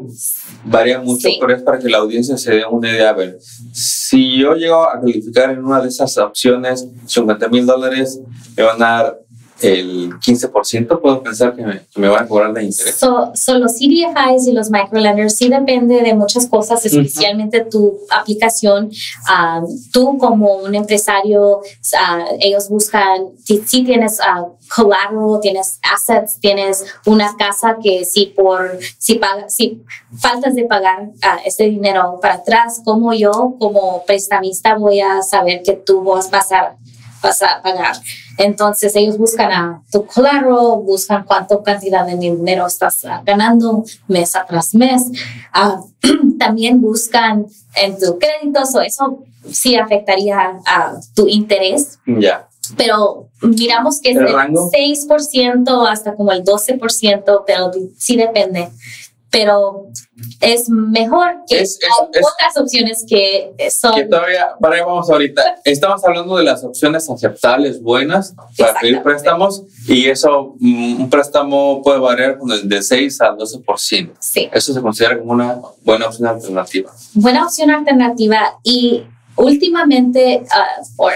[0.64, 3.10] varía mucho, pero es para que la audiencia se dé una idea.
[3.10, 3.38] A ver,
[3.72, 8.20] si yo llego a calificar en una de esas opciones 50 mil dólares,
[8.56, 9.20] me van a dar
[9.64, 12.94] el 15%, puedo pensar que me, me, van a cobrar de interés.
[12.96, 18.90] So, los CDFIs y los microlenders sí depende de muchas cosas, especialmente tu aplicación.
[19.28, 26.38] Um, tú como un empresario, uh, ellos buscan, si, si tienes uh, collateral, tienes assets,
[26.40, 29.82] tienes una casa que si por, si, paga, si
[30.18, 35.62] faltas de pagar uh, ese dinero para atrás, como yo como prestamista voy a saber
[35.62, 36.76] que tú vas a
[37.22, 37.96] vas a pagar.
[38.38, 44.74] Entonces ellos buscan a tu claro, buscan cuánto cantidad de dinero estás ganando mes tras
[44.74, 45.02] mes.
[45.52, 45.80] Ah,
[46.38, 49.18] también buscan en tu crédito, eso
[49.50, 51.98] sí afectaría a tu interés.
[52.06, 52.48] Ya.
[52.76, 58.70] Pero miramos que es del 6% hasta como el 12%, pero sí depende
[59.32, 59.88] pero
[60.40, 61.64] es mejor que hay
[62.22, 63.94] otras opciones que son...
[63.94, 69.02] Que todavía, para ahí vamos ahorita, estamos hablando de las opciones aceptables, buenas, para pedir
[69.02, 74.12] préstamos, y eso, mm, un préstamo puede variar de 6 al 12%.
[74.20, 74.50] Sí.
[74.52, 76.92] Eso se considera como una buena opción alternativa.
[77.14, 79.02] Buena opción alternativa, y
[79.36, 81.06] últimamente, uh,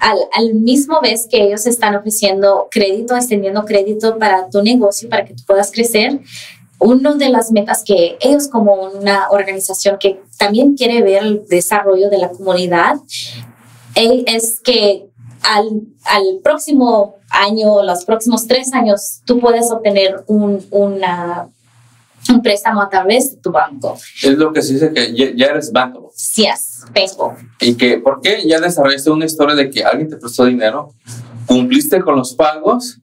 [0.00, 5.26] al, al, mismo vez que ellos están ofreciendo crédito, extendiendo crédito para tu negocio, para
[5.26, 6.20] que tú puedas crecer,
[6.80, 12.10] una de las metas que ellos como una organización que también quiere ver el desarrollo
[12.10, 12.96] de la comunidad
[13.94, 15.06] eh, es que
[15.42, 21.48] al, al próximo año, los próximos tres años, tú puedes obtener un, una,
[22.28, 23.96] un préstamo a través de tu banco.
[24.22, 26.10] Es lo que se dice que ya, eres banco.
[26.14, 27.34] Sí, es Facebook.
[27.60, 30.92] ¿Y que por qué ya desarrollaste una historia de que alguien te prestó dinero,
[31.46, 32.98] cumpliste con los pagos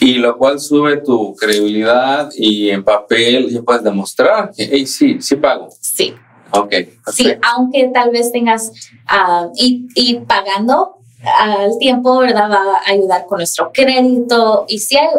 [0.00, 5.20] y lo cual sube tu credibilidad y en papel ya puedes demostrar que, hey, sí,
[5.20, 5.68] sí pago.
[5.80, 6.14] Sí.
[6.52, 6.74] Ok.
[7.12, 8.72] Sí, aunque tal vez tengas,
[9.08, 10.96] uh, y, y, pagando
[11.38, 12.50] al tiempo, ¿verdad?
[12.50, 14.64] Va a ayudar con nuestro crédito.
[14.66, 15.10] Y sí hay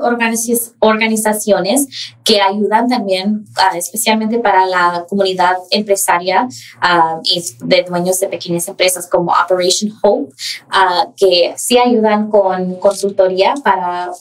[0.82, 1.88] organizaciones
[2.26, 6.50] que ayudan también, uh, especialmente para la comunidad empresaria
[6.82, 10.34] uh, y de dueños de pequeñas empresas como Operation Hope,
[11.16, 14.12] que sí ayudan con consultoría para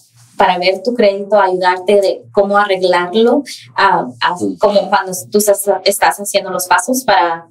[0.41, 3.43] para ver tu crédito, ayudarte de cómo arreglarlo,
[4.59, 5.37] como cuando tú
[5.85, 7.47] estás haciendo los pasos para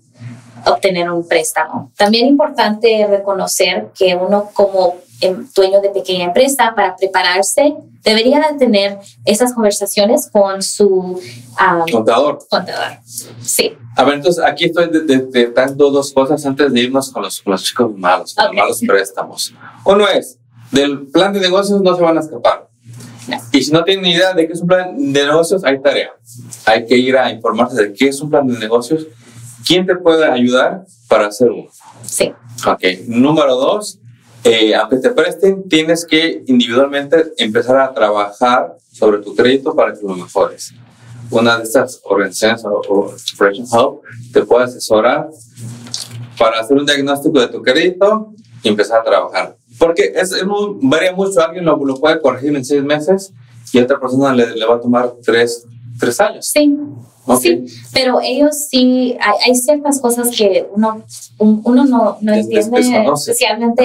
[0.65, 1.91] obtener un préstamo.
[1.95, 8.57] También importante reconocer que uno como em, dueño de pequeña empresa para prepararse, debería de
[8.57, 11.21] tener esas conversaciones con su
[11.57, 12.39] ah, Contador.
[12.49, 12.97] contador.
[13.05, 17.21] Sí, A ver, entonces aquí estoy de- de- detectando dos cosas antes de irnos con
[17.21, 18.53] los, con los chicos malos, con Ok.
[18.53, 19.53] los malos préstamos.
[19.85, 20.39] Uno es,
[20.71, 22.58] del plan de negocios no se van a escapar.
[23.51, 26.11] Y si no tienen ni idea de qué es un plan de negocios, hay tarea.
[26.65, 29.07] Hay que ir a informarse de qué es un plan de negocios,
[29.65, 31.69] quién te puede ayudar para hacer uno.
[32.03, 32.33] sí,
[32.67, 33.99] Ok, número dos,
[34.43, 40.01] eh, aunque te presten, tienes que individualmente empezar a trabajar sobre tu crédito para que
[40.01, 40.73] lo mejores.
[41.31, 43.13] Una de estas organizaciones o,
[43.71, 44.01] Hub
[44.33, 45.29] te puede asesorar
[46.37, 49.55] para hacer un diagnóstico de tu crédito y empezar a trabajar.
[49.79, 53.31] Porque es, muy- varía mucho, alguien lo, lo puede corregir en seis meses
[53.73, 55.65] y otra persona le, le va a tomar tres,
[55.99, 56.45] tres años.
[56.47, 56.77] sí.
[57.35, 57.41] Ok.
[57.41, 61.03] Sí, pero ellos sí, hay, hay ciertas cosas que uno,
[61.37, 63.83] un- uno no, no Des- entiende, especialmente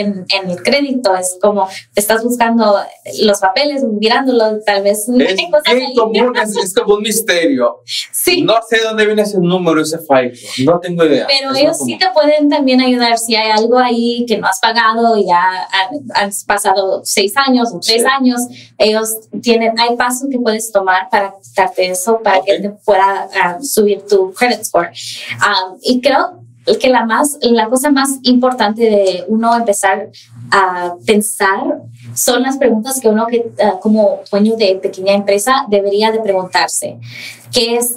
[0.00, 1.14] en, en el crédito.
[1.16, 2.76] Es como estás buscando
[3.22, 5.36] los papeles, mirándolos, tal vez Es
[5.74, 7.80] bien común, es, es como un misterio.
[8.12, 10.32] Sí, No sé dónde viene ese número, ese file.
[10.64, 11.26] No tengo idea.
[11.26, 14.60] pero Es ellos sí te pueden también ayudar si hay algo ahí que no has
[14.60, 15.40] pagado y ya
[15.72, 18.08] han, han pasado seis años o tres Sí.
[18.08, 18.40] años.
[18.78, 19.08] Ellos
[19.42, 22.44] tienen, hay pasos que puedes tomar para quitarte eso, para Ok.
[22.46, 23.28] que te pueda
[23.62, 24.90] subir tu credit score.
[25.36, 26.42] Um, y creo
[26.80, 30.10] que la, más, la cosa más importante de uno empezar
[30.50, 31.80] a pensar
[32.14, 36.98] son las preguntas que uno que, ah, como dueño de pequeña empresa debería de preguntarse,
[37.52, 37.96] que es,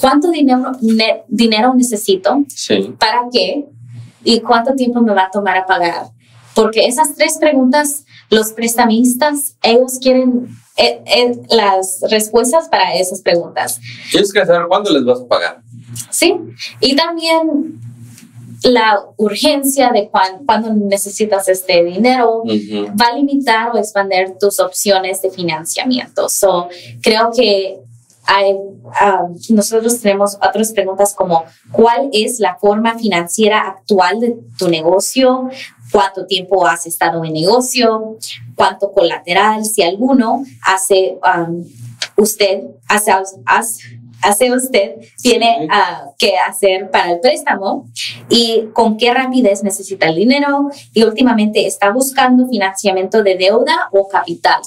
[0.00, 2.44] ¿cuánto dinero, ne- dinero necesito?
[2.48, 2.94] Sí.
[2.98, 3.66] ¿Para qué?
[4.24, 6.08] ¿Y cuánto tiempo me va a tomar a pagar?
[6.54, 13.80] Porque esas tres preguntas, los prestamistas, ellos quieren eh, eh, las respuestas para esas preguntas.
[14.10, 15.60] Tienes que saber cuándo les vas a pagar.
[16.10, 16.34] Sí,
[16.80, 17.80] y también
[18.62, 22.86] la urgencia de cuán- cuándo necesitas este dinero Ujú.
[23.00, 26.28] va a limitar o expandir tus opciones de financiamiento.
[26.28, 26.68] So,
[27.02, 27.78] creo que
[28.28, 34.68] hay, um, nosotros tenemos otras preguntas como ¿cuál es la forma financiera actual de tu
[34.68, 35.48] negocio?
[35.92, 38.18] ¿Cuánto tiempo has estado en negocio?
[38.54, 41.64] ¿Cuánto colateral, si alguno, hace um,
[42.16, 43.12] usted, hace,
[43.44, 47.86] hace, hace usted, tiene ah, que hacer para el préstamo?
[48.28, 54.08] y con qué rapidez necesita el dinero y últimamente está buscando financiamiento de deuda o
[54.08, 54.60] capital,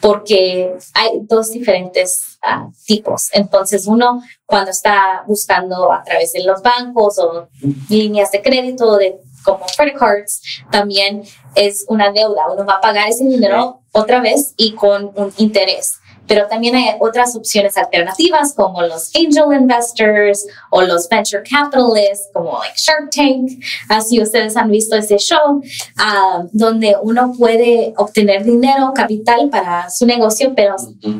[0.00, 3.28] porque hay dos diferentes ah, tipos.
[3.32, 7.48] Entonces, uno cuando está buscando a través de los bancos o
[7.88, 11.22] líneas de crédito de como credit cards, también
[11.54, 12.42] es una deuda.
[12.52, 15.96] Uno va a pagar ese dinero otra vez y con un interés.
[16.26, 22.56] Pero también hay otras opciones alternativas como los angel investors o los venture capitalists como
[22.60, 23.50] like Shark Tank.
[23.88, 25.60] Así ustedes han visto ese show
[25.96, 30.76] ah, donde uno puede obtener dinero, capital para su negocio, pero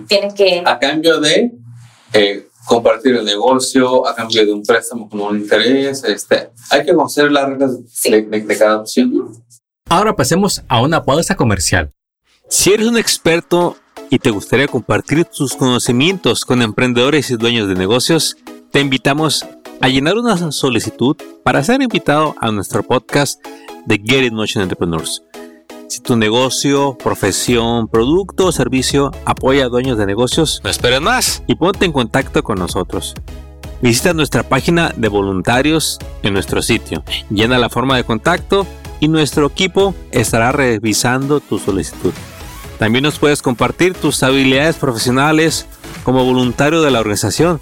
[0.06, 0.62] tiene que...
[0.64, 1.50] A cambio de
[2.12, 6.94] eh, compartir el negocio, a cambio de un préstamo con un interés, este, hay que
[6.94, 8.10] conocer las reglas Sí.
[8.12, 9.12] de, de- de cada opción.
[9.88, 11.92] Ahora pasemos a una pausa comercial.
[12.48, 13.76] Si eres un experto
[14.08, 18.36] y te gustaría compartir tus conocimientos con emprendedores y dueños de negocios,
[18.70, 19.44] te invitamos
[19.80, 23.44] a llenar una solicitud para ser invitado a nuestro podcast
[23.86, 25.22] de Get It Motion Entrepreneurs.
[25.90, 31.42] Si tu negocio, profesión, producto o servicio apoya a dueños de negocios, no esperes más
[31.48, 33.12] y ponte en contacto con nosotros.
[33.82, 37.02] Visita nuestra página de voluntarios en nuestro sitio.
[37.28, 38.68] Llena la forma de contacto
[39.00, 42.12] y nuestro equipo estará revisando tu solicitud.
[42.78, 45.66] También nos puedes compartir tus habilidades profesionales
[46.04, 47.58] como voluntario de la organización.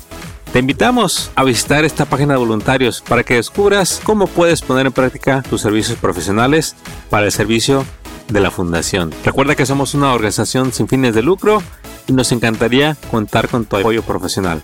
[0.53, 4.93] Te invitamos a visitar esta página de voluntarios para que descubras cómo puedes poner en
[4.93, 6.77] práctica tus servicios profesionales
[7.09, 7.87] para el servicio
[8.29, 9.13] de la fundación.
[9.25, 11.63] Recuerda que somos una organización sin fines de lucro
[12.07, 14.63] y nos encantaría contar con tu apoyo profesional.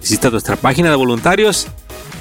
[0.00, 1.68] Visita nuestra página de voluntarios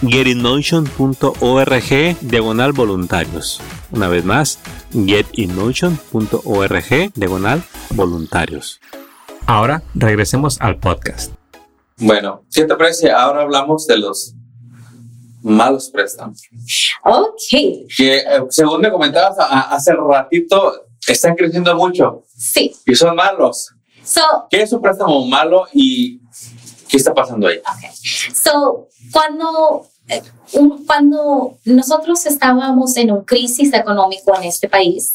[0.07, 3.61] getinmotion.org diagonal voluntarios.
[3.91, 4.57] Una vez más,
[4.93, 8.81] getinmotion.org diagonal voluntarios.
[9.45, 11.33] Ahora regresemos al podcast.
[11.97, 13.11] Bueno, ¿qué te parece?
[13.11, 14.33] Ahora hablamos de los
[15.41, 16.41] malos préstamos.
[17.03, 22.73] Ok, Que eh, según me comentabas a- hace ratito, están creciendo mucho sí.
[22.85, 23.71] y son malos.
[24.03, 26.19] So, ¿Qué es un préstamo malo y
[26.89, 27.57] qué está pasando ahí?
[27.77, 27.89] Okay.
[28.33, 29.87] So, cuando,
[30.85, 35.13] cuando nosotros estábamos en un crisis económico en este país,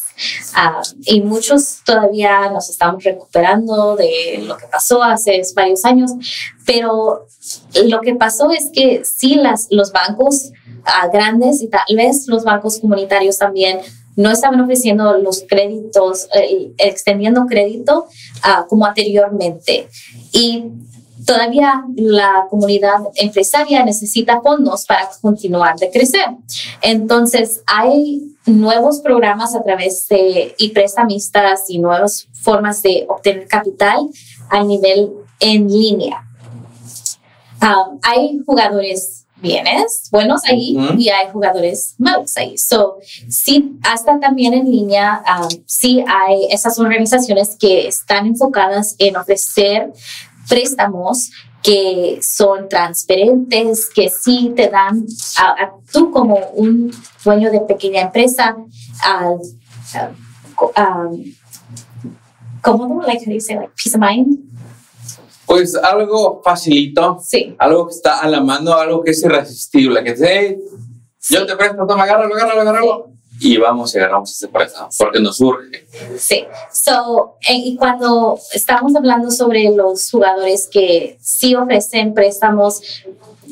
[0.55, 6.12] ah, y muchos todavía nos estamos recuperando de lo que pasó hace varios años,
[6.64, 7.26] pero
[7.84, 10.53] lo que pasó es que sí, las, los bancos
[10.84, 13.80] ah, grandes y tal vez los bancos comunitarios también
[14.16, 18.07] no estaban ofreciendo los créditos, eh, extendiendo crédito
[18.42, 19.88] ah, como anteriormente.
[20.32, 20.64] Y
[21.27, 26.27] todavía la comunidad empresaria necesita fondos para continuar de crecer.
[26.81, 34.09] Entonces, hay nuevos programas a través de y prestamistas y nuevas formas de obtener capital
[34.49, 36.22] a nivel en línea.
[37.61, 42.57] Um, hay jugadores bienes buenos ahí y hay jugadores malos ahí.
[42.57, 42.99] So,
[43.29, 49.93] sí, hasta también en línea, um, sí hay esas organizaciones que están enfocadas en ofrecer
[50.49, 51.30] préstamos
[51.62, 55.05] que son transparentes, que sí te dan
[55.38, 56.92] a, tú como un
[57.24, 59.42] dueño de pequeña empresa, uh,
[60.76, 61.24] um,
[62.62, 64.38] ¿cómo like, how do you say, like, peace of mind?
[65.47, 67.55] Pues algo facilito, sí.
[67.59, 70.59] algo que está a la mano, algo que es irresistible, que te,
[71.30, 73.16] yo te presto, toma, agárralo, agárralo, agárralo.
[73.41, 75.87] Y vamos y agarramos ese préstamo porque nos urge.
[76.18, 76.45] Sí.
[76.72, 82.80] So, y cuando estamos hablando sobre los jugadores que sí ofrecen préstamos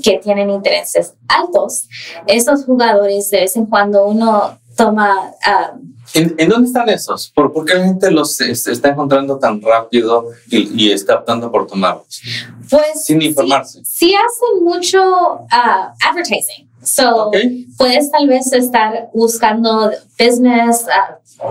[0.03, 1.89] que tienen intereses altos,
[2.27, 5.79] esos jugadores de vez en cuando uno toma uh,
[6.15, 7.29] ¿En, dónde están esos?
[7.35, 12.23] ¿Por, ¿Por, qué la gente los está encontrando tan rápido y, está optando por tomarlos?
[12.71, 13.81] Pues sin informarse.
[13.85, 16.64] Sí, hacen mucho uh, advertising.
[16.85, 17.31] So,
[17.77, 21.45] puedes tal vez estar buscando business, uh,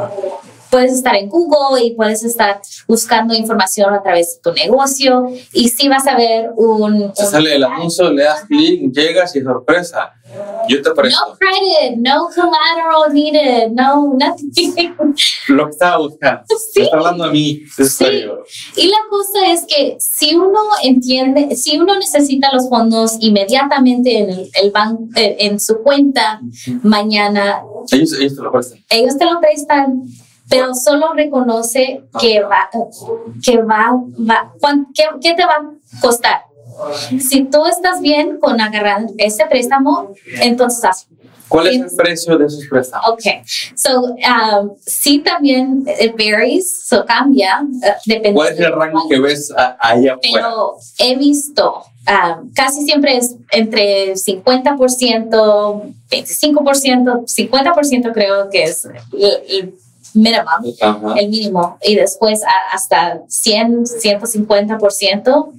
[0.74, 5.69] puedes estar en Google y puedes estar buscando información a través de tu negocio y
[5.69, 7.13] si vas a ver un...
[7.13, 10.13] Se sale el anuncio, le das clic, llegas y sorpresa.
[10.67, 11.19] Yo te presto.
[11.28, 14.95] No credit, no collateral needed, no nothing.
[15.49, 16.43] Lo que estaba buscando.
[16.74, 16.82] Sí.
[16.82, 17.61] Está hablando a mí.
[17.78, 18.26] Sí.
[18.78, 24.30] Y la cosa es que si uno entiende, si uno necesita los fondos inmediatamente en
[24.32, 26.41] el, el banco, eh, en su cuenta,
[26.82, 27.61] mañana.
[27.91, 28.84] Ellos, ellos te lo prestan.
[28.89, 30.03] Ellos te lo prestan
[30.49, 32.69] pero solo reconoce que va,
[33.43, 33.93] que va,
[34.29, 34.53] va
[34.93, 36.41] ¿qué, ¿qué, te va a costar?
[37.19, 41.07] Si tú estás bien con agarrar ese préstamo, entonces haz.
[41.47, 43.09] ¿Cuál es el precio de esos préstamos?
[43.09, 43.21] Ok,
[43.75, 47.77] so um, sí también it varies, so cambia, uh,
[48.07, 48.33] depende.
[48.33, 50.19] ¿Cuál es el rango que ves ahí afuera?
[50.21, 59.75] Pero he visto, um, casi siempre es entre 50%, 25%, 50% creo que es el,
[60.14, 60.49] mínimo,
[61.16, 62.41] el mínimo, y después
[62.72, 65.51] hasta 100, 150%.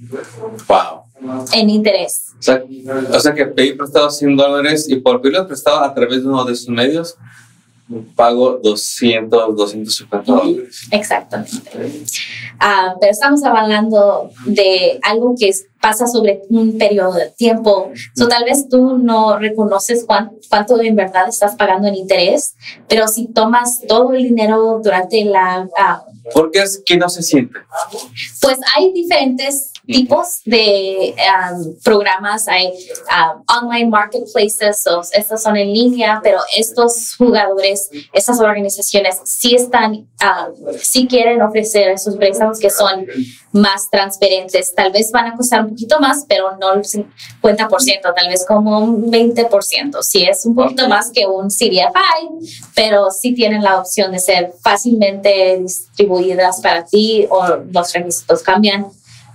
[0.68, 1.46] Wow.
[1.52, 2.26] En interés.
[2.38, 2.62] O sea,
[3.12, 6.44] o sea que pedí prestado 100 dólares y por pedirlo prestado a través de uno
[6.44, 7.16] de sus medios,
[8.16, 10.86] pago 200, 250 dólares.
[10.90, 11.70] Exactamente.
[12.58, 17.92] Ah, pero estamos hablando de algo que pasa sobre un periodo de tiempo.
[18.16, 22.54] So, tal vez tú no reconoces cuánto, cuánto en verdad estás pagando en interés,
[22.88, 25.68] pero si tomas todo el dinero durante la...
[25.68, 27.58] Uh, ¿Por qué es que no se siente?
[28.40, 32.48] Pues hay diferentes tipos de um, programas.
[32.48, 39.54] Hay um, online marketplaces, o estos son en línea, pero estos jugadores, estas organizaciones sí
[39.54, 43.06] están, um, sí quieren ofrecer esos préstamos que son
[43.52, 44.74] más transparentes.
[44.74, 47.08] Tal vez van a costar un poquito más, pero no el 50%,
[48.14, 50.02] tal vez como un 20%.
[50.02, 54.54] Sí es un poquito más que un CDFI, pero sí tienen la opción de ser
[54.62, 58.86] fácilmente distribuidas para ti o los requisitos cambian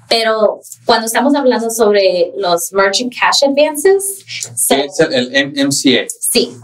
[0.10, 4.26] pero cuando estamos hablando sobre los Merchant Cash Advances...
[4.70, 6.07] es el, MCA.
[6.20, 6.57] Sí.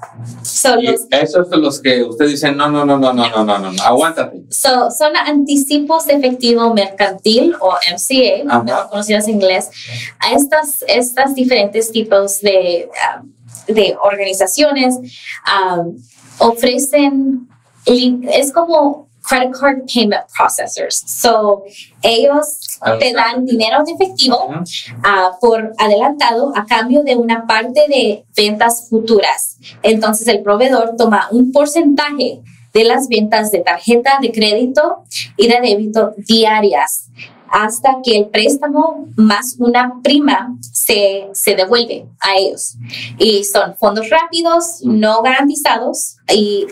[1.11, 4.43] esos son los que usted dice, no, no, no, no, no, no, no, no, aguántate.
[4.49, 9.69] son anticipos de efectivo mercantil o MCA, mejor conocidos en inglés,
[10.19, 12.89] a estas, estas diferentes tipos de,
[13.19, 13.31] um,
[13.67, 14.95] de organizaciones
[15.45, 15.95] um,
[16.39, 17.47] ofrecen,
[17.85, 21.03] es como credit card payment processors.
[21.07, 21.63] So,
[22.01, 28.25] ellos te dan dinero en efectivo uh, por adelantado a cambio de una parte de
[28.35, 29.57] ventas futuras.
[29.81, 32.41] Entonces, el proveedor toma un porcentaje
[32.73, 35.03] de las ventas de tarjeta de crédito
[35.37, 37.09] y de débito diarias
[37.49, 42.75] hasta que el préstamo más una prima se, se devuelve a ellos.
[43.17, 46.67] Y son fondos rápidos, no garantizados y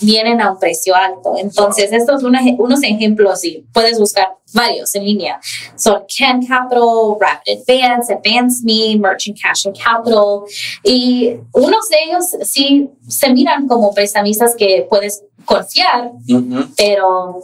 [0.00, 1.34] vienen a un precio alto.
[1.36, 5.40] Entonces, estos son unos ejemplos y puedes buscar varios en línea.
[5.76, 10.42] Son Can Capital, Rapid Advance, Advance Me, Merchant Cash and Capital.
[10.82, 16.12] Y unos de ellos sí se miran como prestamistas que puedes confiar,
[16.76, 17.40] pero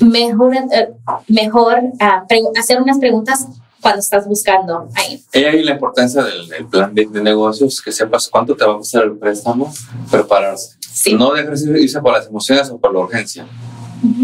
[0.00, 0.90] mejor, eh,
[1.28, 2.26] mejor ah,
[2.58, 3.46] hacer unas preguntas
[3.80, 5.22] cuando estás buscando ahí.
[5.32, 9.04] Y ahí la importancia del, plan de, negocios, que sepas cuánto te va a costar
[9.04, 9.72] el préstamo,
[10.10, 10.76] prepararse.
[10.96, 11.12] Sí.
[11.14, 13.46] No dejarse irse por las emociones o por la urgencia.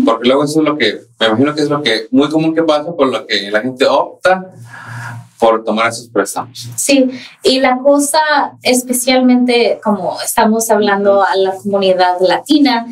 [0.07, 2.63] Porque luego eso es lo que, me imagino que es lo que muy común que
[2.63, 4.51] pasa, por lo que la gente opta
[5.39, 6.71] por tomar esos préstamos.
[6.77, 7.11] Sí,
[7.43, 8.21] y la cosa,
[8.63, 12.87] especialmente como estamos hablando a la comunidad latina,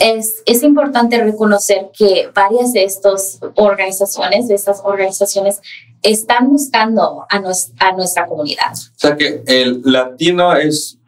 [0.00, 5.60] es, es importante reconocer que varias de estas organizaciones, de estas organizaciones,
[6.02, 8.72] están buscando a, nos, a nuestra comunidad.
[8.72, 10.98] O sea que el latino es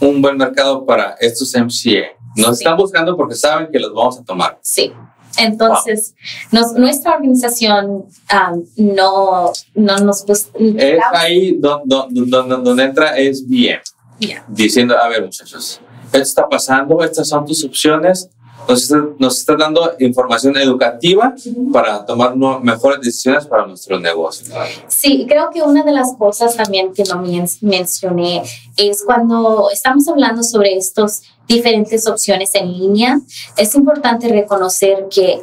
[0.00, 2.08] un buen mercado para estos MCA.
[2.36, 2.64] Nos Sí.
[2.64, 4.58] están buscando porque saben que los vamos a tomar.
[4.62, 4.92] Sí.
[5.38, 6.14] Entonces,
[6.52, 13.46] nos- nuestra organización um, no, no nos bus- Es ahí donde, donde, donde entra es
[13.46, 13.80] bien,
[14.20, 14.44] Yeah.
[14.48, 18.30] diciendo, a ver muchachos, esto está pasando, estas son tus opciones,
[18.68, 21.34] nos está, nos está dando información educativa
[21.72, 24.50] para tomar no- mejores decisiones para nuestros negocios.
[24.88, 28.42] Sí, creo que una de las cosas también que no men- mencioné
[28.76, 33.20] es cuando estamos hablando sobre estas diferentes opciones en línea,
[33.56, 35.42] es importante reconocer que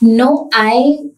[0.00, 1.12] no hay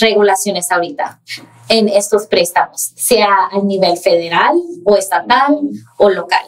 [0.00, 1.20] regulaciones ahorita
[1.68, 4.54] en estos préstamos, sea a nivel federal
[4.84, 5.58] o estatal
[5.98, 6.44] o local.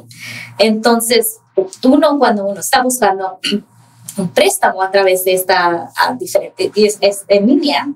[0.59, 1.39] Entonces,
[1.85, 3.39] uno cuando uno está buscando
[4.17, 7.87] un préstamo a través de esta diferente es, es en línea,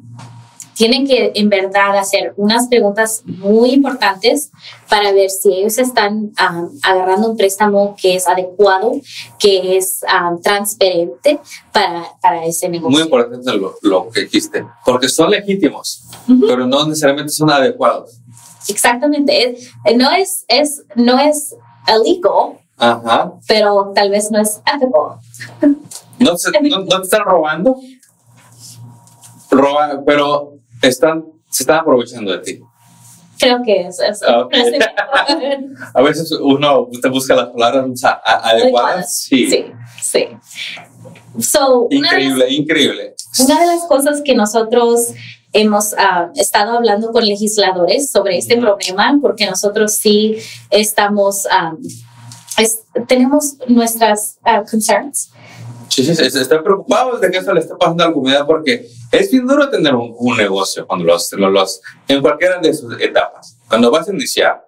[0.77, 4.51] tienen que en verdad hacer unas preguntas muy importantes
[4.91, 8.93] para ver si ellos están ah, agarrando un préstamo que es adecuado,
[9.39, 11.41] que es ah, transparente
[11.73, 12.91] para, para ese negocio.
[12.91, 16.47] Muy importante lo, lo que dijiste, porque son legítimos, Ujú.
[16.47, 18.21] pero no necesariamente son adecuados.
[18.69, 19.57] Exactamente.
[19.97, 21.55] No es, es, no es
[22.05, 23.33] illegal, Ajá.
[23.49, 25.19] pero tal vez no es ethical.
[26.19, 27.77] ¿No, se- no, no te están robando?
[29.51, 32.61] Roba, pero están, se están aprovechando de ti.
[33.39, 34.25] Creo que es eso.
[34.27, 34.53] Ah, ok.
[35.95, 37.87] A veces uno te busca las palabras
[38.25, 39.15] adecuadas.
[39.15, 39.49] Sí.
[39.51, 39.67] Sí,
[40.03, 40.29] sí.
[41.39, 43.15] So, una de las- Increíble, increíble.
[43.45, 45.09] Una de las cosas que nosotros
[45.53, 48.63] hemos ah, estado hablando con legisladores sobre este Ujú.
[48.67, 50.37] problema, porque nosotros sí
[50.71, 51.75] estamos, ah,
[52.59, 55.31] es- tenemos nuestras ah, concerns.
[55.89, 58.87] Sí, sí, sí, están preocupados de que eso le esté pasando a la comunidad porque
[59.13, 63.01] es bien duro tener un, un negocio cuando los, lo- los, en cualquiera de sus
[63.01, 63.57] etapas.
[63.69, 64.67] Cuando vas a iniciar,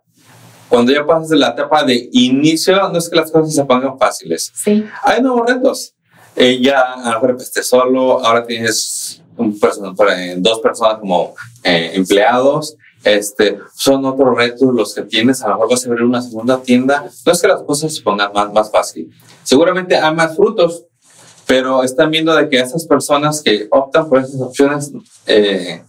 [0.68, 3.98] cuando ya pasas de la etapa de inicio, no es que las cosas se pongan
[3.98, 4.50] fáciles.
[4.54, 4.84] Sí.
[5.02, 5.94] Hay nuevos retos.
[6.36, 11.34] Eh, ya a lo mejor empezaste solo, ahora tienes un person- eh, dos personas como
[11.62, 12.76] eh, empleados.
[13.04, 15.42] Este, son otros retos los que tienes.
[15.42, 17.08] A lo mejor vas a abrir una segunda tienda.
[17.24, 19.10] No es que las cosas se pongan más, más fácil.
[19.44, 20.84] Seguramente hay más frutos,
[21.48, 24.92] pero están viendo de que esas personas que optan por esas opciones,
[25.26, 25.82] eh,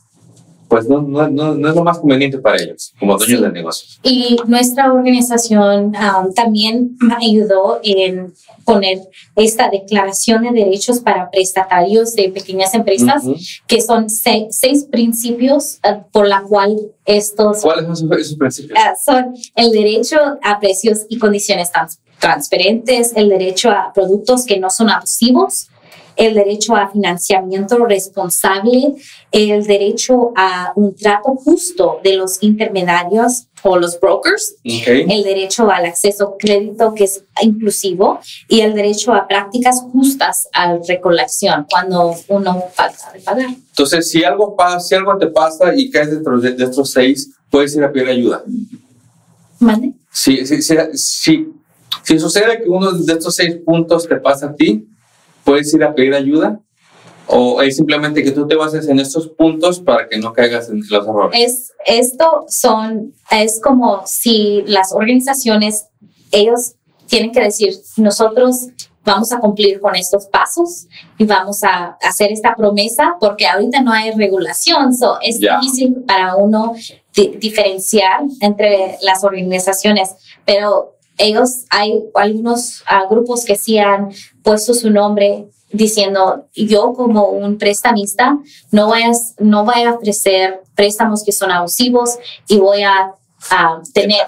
[0.70, 3.44] pues no, no, no, no es lo más conveniente para ellos como dueños Sí.
[3.44, 4.00] de negocios.
[4.04, 8.34] Y nuestra organización ah, también ayudó en
[8.66, 9.00] poner
[9.36, 13.36] esta declaración de derechos para prestatarios de pequeñas empresas, Ujú.
[13.68, 18.78] que son se- seis principios ah, por la cual estos ¿Cuáles son esos, esos principios?
[18.80, 24.60] Ah, son el derecho a precios y condiciones trans- transparentes, el derecho a productos que
[24.60, 25.70] no son abusivos,
[26.16, 28.94] el derecho a financiamiento responsable,
[29.32, 34.88] el derecho a un trato justo de los intermediarios o los brokers, Ok.
[34.88, 40.50] el derecho al acceso a crédito que es inclusivo y el derecho a prácticas justas
[40.52, 43.50] a recolección cuando uno falta de pagar.
[43.50, 47.32] Entonces, si algo pasa, si algo te pasa y caes dentro de, de estos seis,
[47.50, 48.44] puedes ir a pedir ayuda.
[49.60, 49.94] ¿Mande?
[50.12, 51.48] Si, si, si, si,
[52.10, 54.88] si sucede que uno de estos seis puntos te pasa a ti,
[55.44, 56.60] puedes ir a pedir ayuda.
[57.28, 60.80] O es simplemente que tú te bases en estos puntos para que no caigas en
[60.90, 61.40] los errores.
[61.40, 65.86] es esto son es como si las organizaciones
[66.32, 66.74] ellos
[67.06, 68.70] tienen que decir nosotros
[69.06, 70.88] vamos a cumplir con estos pasos
[71.20, 75.60] y vamos a hacer esta promesa porque ahorita no hay regulación so es Ya.
[75.60, 76.74] difícil para uno
[77.16, 84.10] di- diferenciar entre las organizaciones pero ellos hay algunos ah, grupos que sí han
[84.42, 88.40] puesto su nombre diciendo yo como un prestamista
[88.72, 92.18] no voy a, no voy a ofrecer préstamos que son abusivos
[92.48, 93.14] y voy a
[93.52, 94.22] ah, tener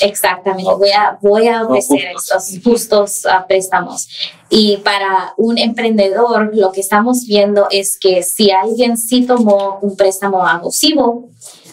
[0.00, 2.48] exactamente voy a voy a ofrecer justos.
[2.48, 4.08] estos justos ah, préstamos
[4.48, 9.96] y para un emprendedor lo que estamos viendo es que si alguien sí tomó un
[9.96, 11.28] préstamo abusivo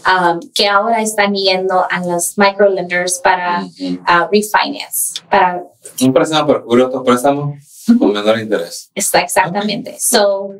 [0.08, 4.00] ah, que ahora están yendo a los microlenders para Ujú.
[4.06, 5.64] ah, refinance para
[6.02, 7.58] Un préstamo para cubrir otro préstamo
[8.00, 8.90] con menor interés.
[8.96, 9.98] Está exactamente.
[10.00, 10.52] So,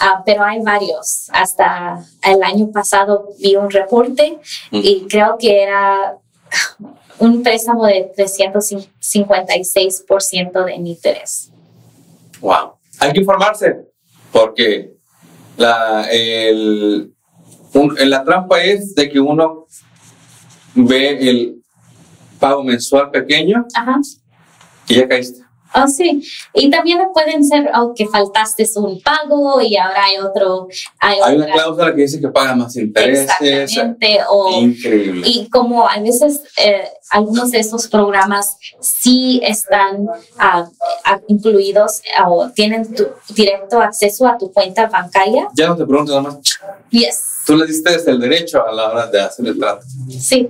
[0.00, 1.28] ah, pero hay varios.
[1.32, 4.38] Hasta el año pasado vi un reporte
[4.70, 6.16] y creo que era
[7.18, 11.50] un préstamo de 356% de interés.
[12.40, 12.78] Wow.
[13.00, 13.76] Hay que informarse
[14.30, 14.94] porque
[15.56, 17.13] la, el,
[18.04, 19.66] la trampa es de que uno
[20.74, 21.62] ve el
[22.38, 24.00] pago mensual pequeño Ajá.
[24.88, 25.44] y ya caíste.
[25.76, 26.22] Oh, sí.
[26.52, 30.68] Y también pueden ser oh, que faltaste un pago y ahora hay otro.
[31.00, 33.28] Hay, Hay una cláusula que dice que paga más intereses.
[33.40, 34.20] Exactamente.
[34.28, 35.26] O, Increíble.
[35.26, 40.06] y como a veces eh, algunos de esos programas sí están
[40.38, 40.68] ah,
[41.04, 45.48] ah, incluidos o tienen tu directo acceso a tu cuenta bancaria.
[45.54, 46.38] Ya no te pregunto nada más.
[46.90, 47.33] Yes.
[47.46, 49.84] Tú le diste el derecho a la hora de hacer el trato.
[50.18, 50.48] Sí,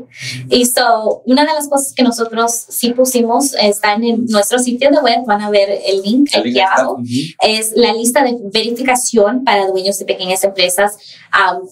[0.49, 4.99] y so, una de las cosas que nosotros sí pusimos está en nuestro sitio de
[4.99, 7.05] web, van a ver el link El aquí link abajo, Ujú.
[7.42, 10.97] es la lista de verificación para dueños de pequeñas empresas,
[11.32, 11.68] um,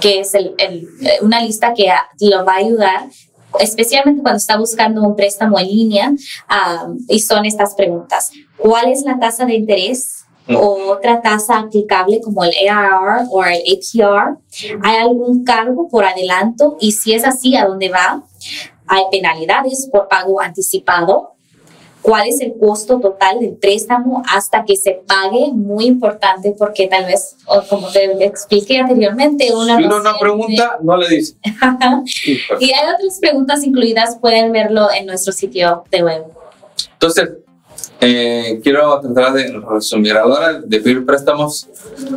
[0.00, 3.08] que es el- el- eh, una lista que lo va a ayudar
[3.60, 8.30] especialmente cuando está buscando un préstamo en línea, um, y son estas preguntas.
[8.58, 10.15] ¿Cuál es la tasa de interés?
[10.48, 10.56] Mm.
[10.56, 14.38] otra tasa aplicable como el ARR o el APR.
[14.82, 16.76] ¿Hay algún cargo por adelanto?
[16.80, 18.22] Y si es así, ¿a dónde va?
[18.86, 21.32] ¿Hay penalidades por pago anticipado?
[22.00, 25.50] ¿Cuál es el costo total del préstamo hasta que se pague?
[25.52, 27.34] Muy importante porque tal vez,
[27.68, 31.34] como te expliqué anteriormente, una Si uno no pregunta, no le dice.
[32.60, 36.24] Y hay otras preguntas incluidas, pueden verlo en nuestro sitio de web.
[36.92, 37.30] Entonces,
[38.00, 40.12] eh, quiero tratar de resumir.
[40.12, 41.68] A la hora de pedir préstamos,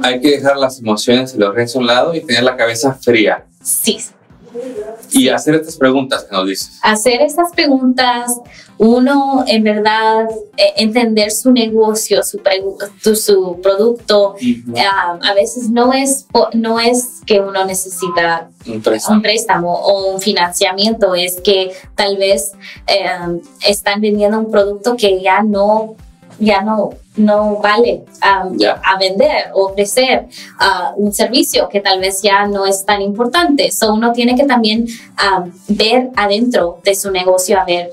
[0.04, 2.94] hay que dejar las emociones y los riesgos a un lado y tener la cabeza
[2.94, 3.46] fría.
[3.62, 4.00] Sí,
[5.12, 6.80] Y hacer estas preguntas que nos dices.
[6.82, 8.40] hacer estas preguntas,
[8.78, 10.28] uno en verdad
[10.58, 12.40] eh, entender su negocio, su,
[13.62, 14.36] producto.
[14.78, 19.16] Ah, a veces no es, no es que uno necesita Un préstamo.
[19.16, 22.54] un préstamo o un financiamiento, es que tal vez
[22.88, 23.08] eh,
[23.68, 25.96] están vendiendo un producto que ya no,
[26.40, 30.28] ya no, no vale um, a vender o ofrecer
[30.58, 33.72] ah, un servicio que tal vez ya no es tan importante.
[33.72, 34.88] So uno tiene que también
[35.22, 37.92] um, ver adentro de su negocio a ver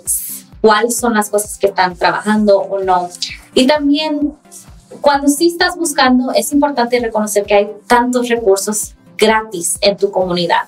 [0.62, 3.10] cuáles son las cosas que están trabajando o no.
[3.52, 4.32] Y también
[5.02, 10.62] cuando sí estás buscando, es importante reconocer que hay tantos recursos gratis en tu comunidad.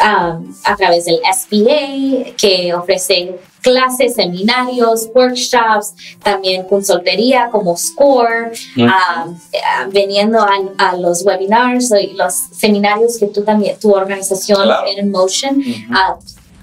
[0.00, 8.84] Um, a través del SBA, que ofrece clases, seminarios, workshops, también consultoría como SCORE, Ujú.
[8.84, 9.58] um, eh,
[9.90, 14.86] veniendo a, a los webinars y los seminarios que tú también, tu organización Claro.
[14.86, 15.60] en Motion
[15.90, 16.16] ah,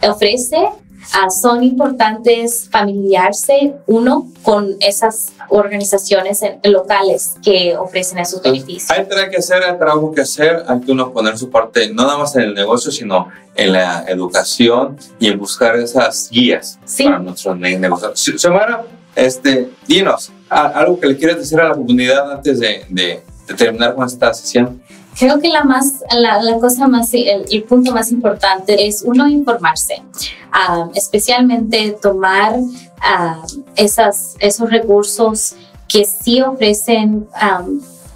[0.08, 0.70] ofrece.
[1.14, 8.90] Ah, son importantes familiarse uno con esas organizaciones locales que ofrecen esos beneficios.
[8.92, 12.04] Hay trabajo que hacer, hay trabajo que hacer, hay que uno poner su parte, no
[12.04, 17.06] nada más en el negocio, sino en la educación y en buscar esas guías Sí.
[17.06, 18.42] para nuestros ne- negocios.
[18.42, 18.84] Xiomara,
[19.16, 23.94] este, dinos, algo que le quieras decir a la comunidad antes de, de- de terminar
[23.96, 24.82] con esta sesión.
[25.18, 29.28] Creo que la más, la, la cosa más, el, el punto más importante es uno
[29.28, 30.02] informarse,
[30.52, 32.56] ah, especialmente tomar
[33.00, 33.42] ah,
[33.76, 35.56] esas, esos recursos
[35.88, 37.64] que sí ofrecen ah,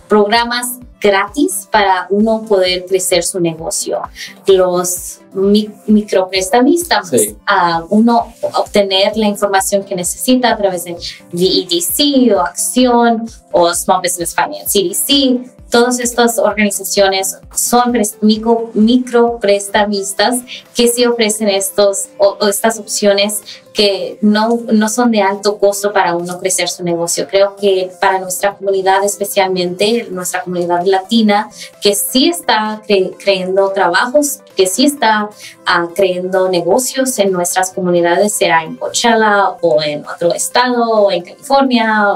[0.09, 4.01] programas gratis para uno poder crecer su negocio.
[4.45, 7.37] Los mi- microprestamistas, Sí.
[7.47, 10.97] ah, uno obtener la información que necesita a través de
[11.31, 15.58] VEDC o Acción o Small Business Finance CDC.
[15.69, 20.39] Todas estas organizaciones son micro, microprestamistas
[20.75, 23.41] que sí ofrecen estos, o, estas opciones
[23.73, 27.27] que no, no son de alto costo para uno crecer su negocio.
[27.29, 31.49] Creo que para nuestra comunidad, especialmente nuestra comunidad latina,
[31.81, 35.29] que sí está cre- creando trabajos, que sí está
[35.65, 41.21] ah, creando negocios en nuestras comunidades, sea en Coachella o en otro estado o en
[41.23, 42.15] California.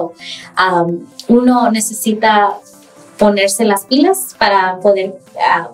[1.30, 2.58] uno necesita
[3.18, 5.70] ponerse las pilas para poder ah,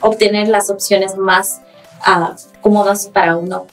[0.00, 1.60] obtener las opciones más
[2.00, 3.66] ah, cómodas para uno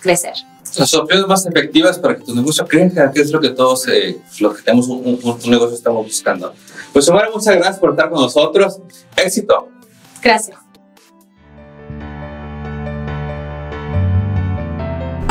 [0.00, 0.34] crecer.
[0.76, 4.20] Las opciones más efectivas para que tu negocio crezca, que es lo que todos eh,
[4.40, 6.54] los que tenemos un, un- un negocio estamos buscando.
[6.92, 8.78] Pues Xiomara, muchas gracias por estar con nosotros.
[9.16, 9.68] Éxito.
[10.22, 10.58] Gracias.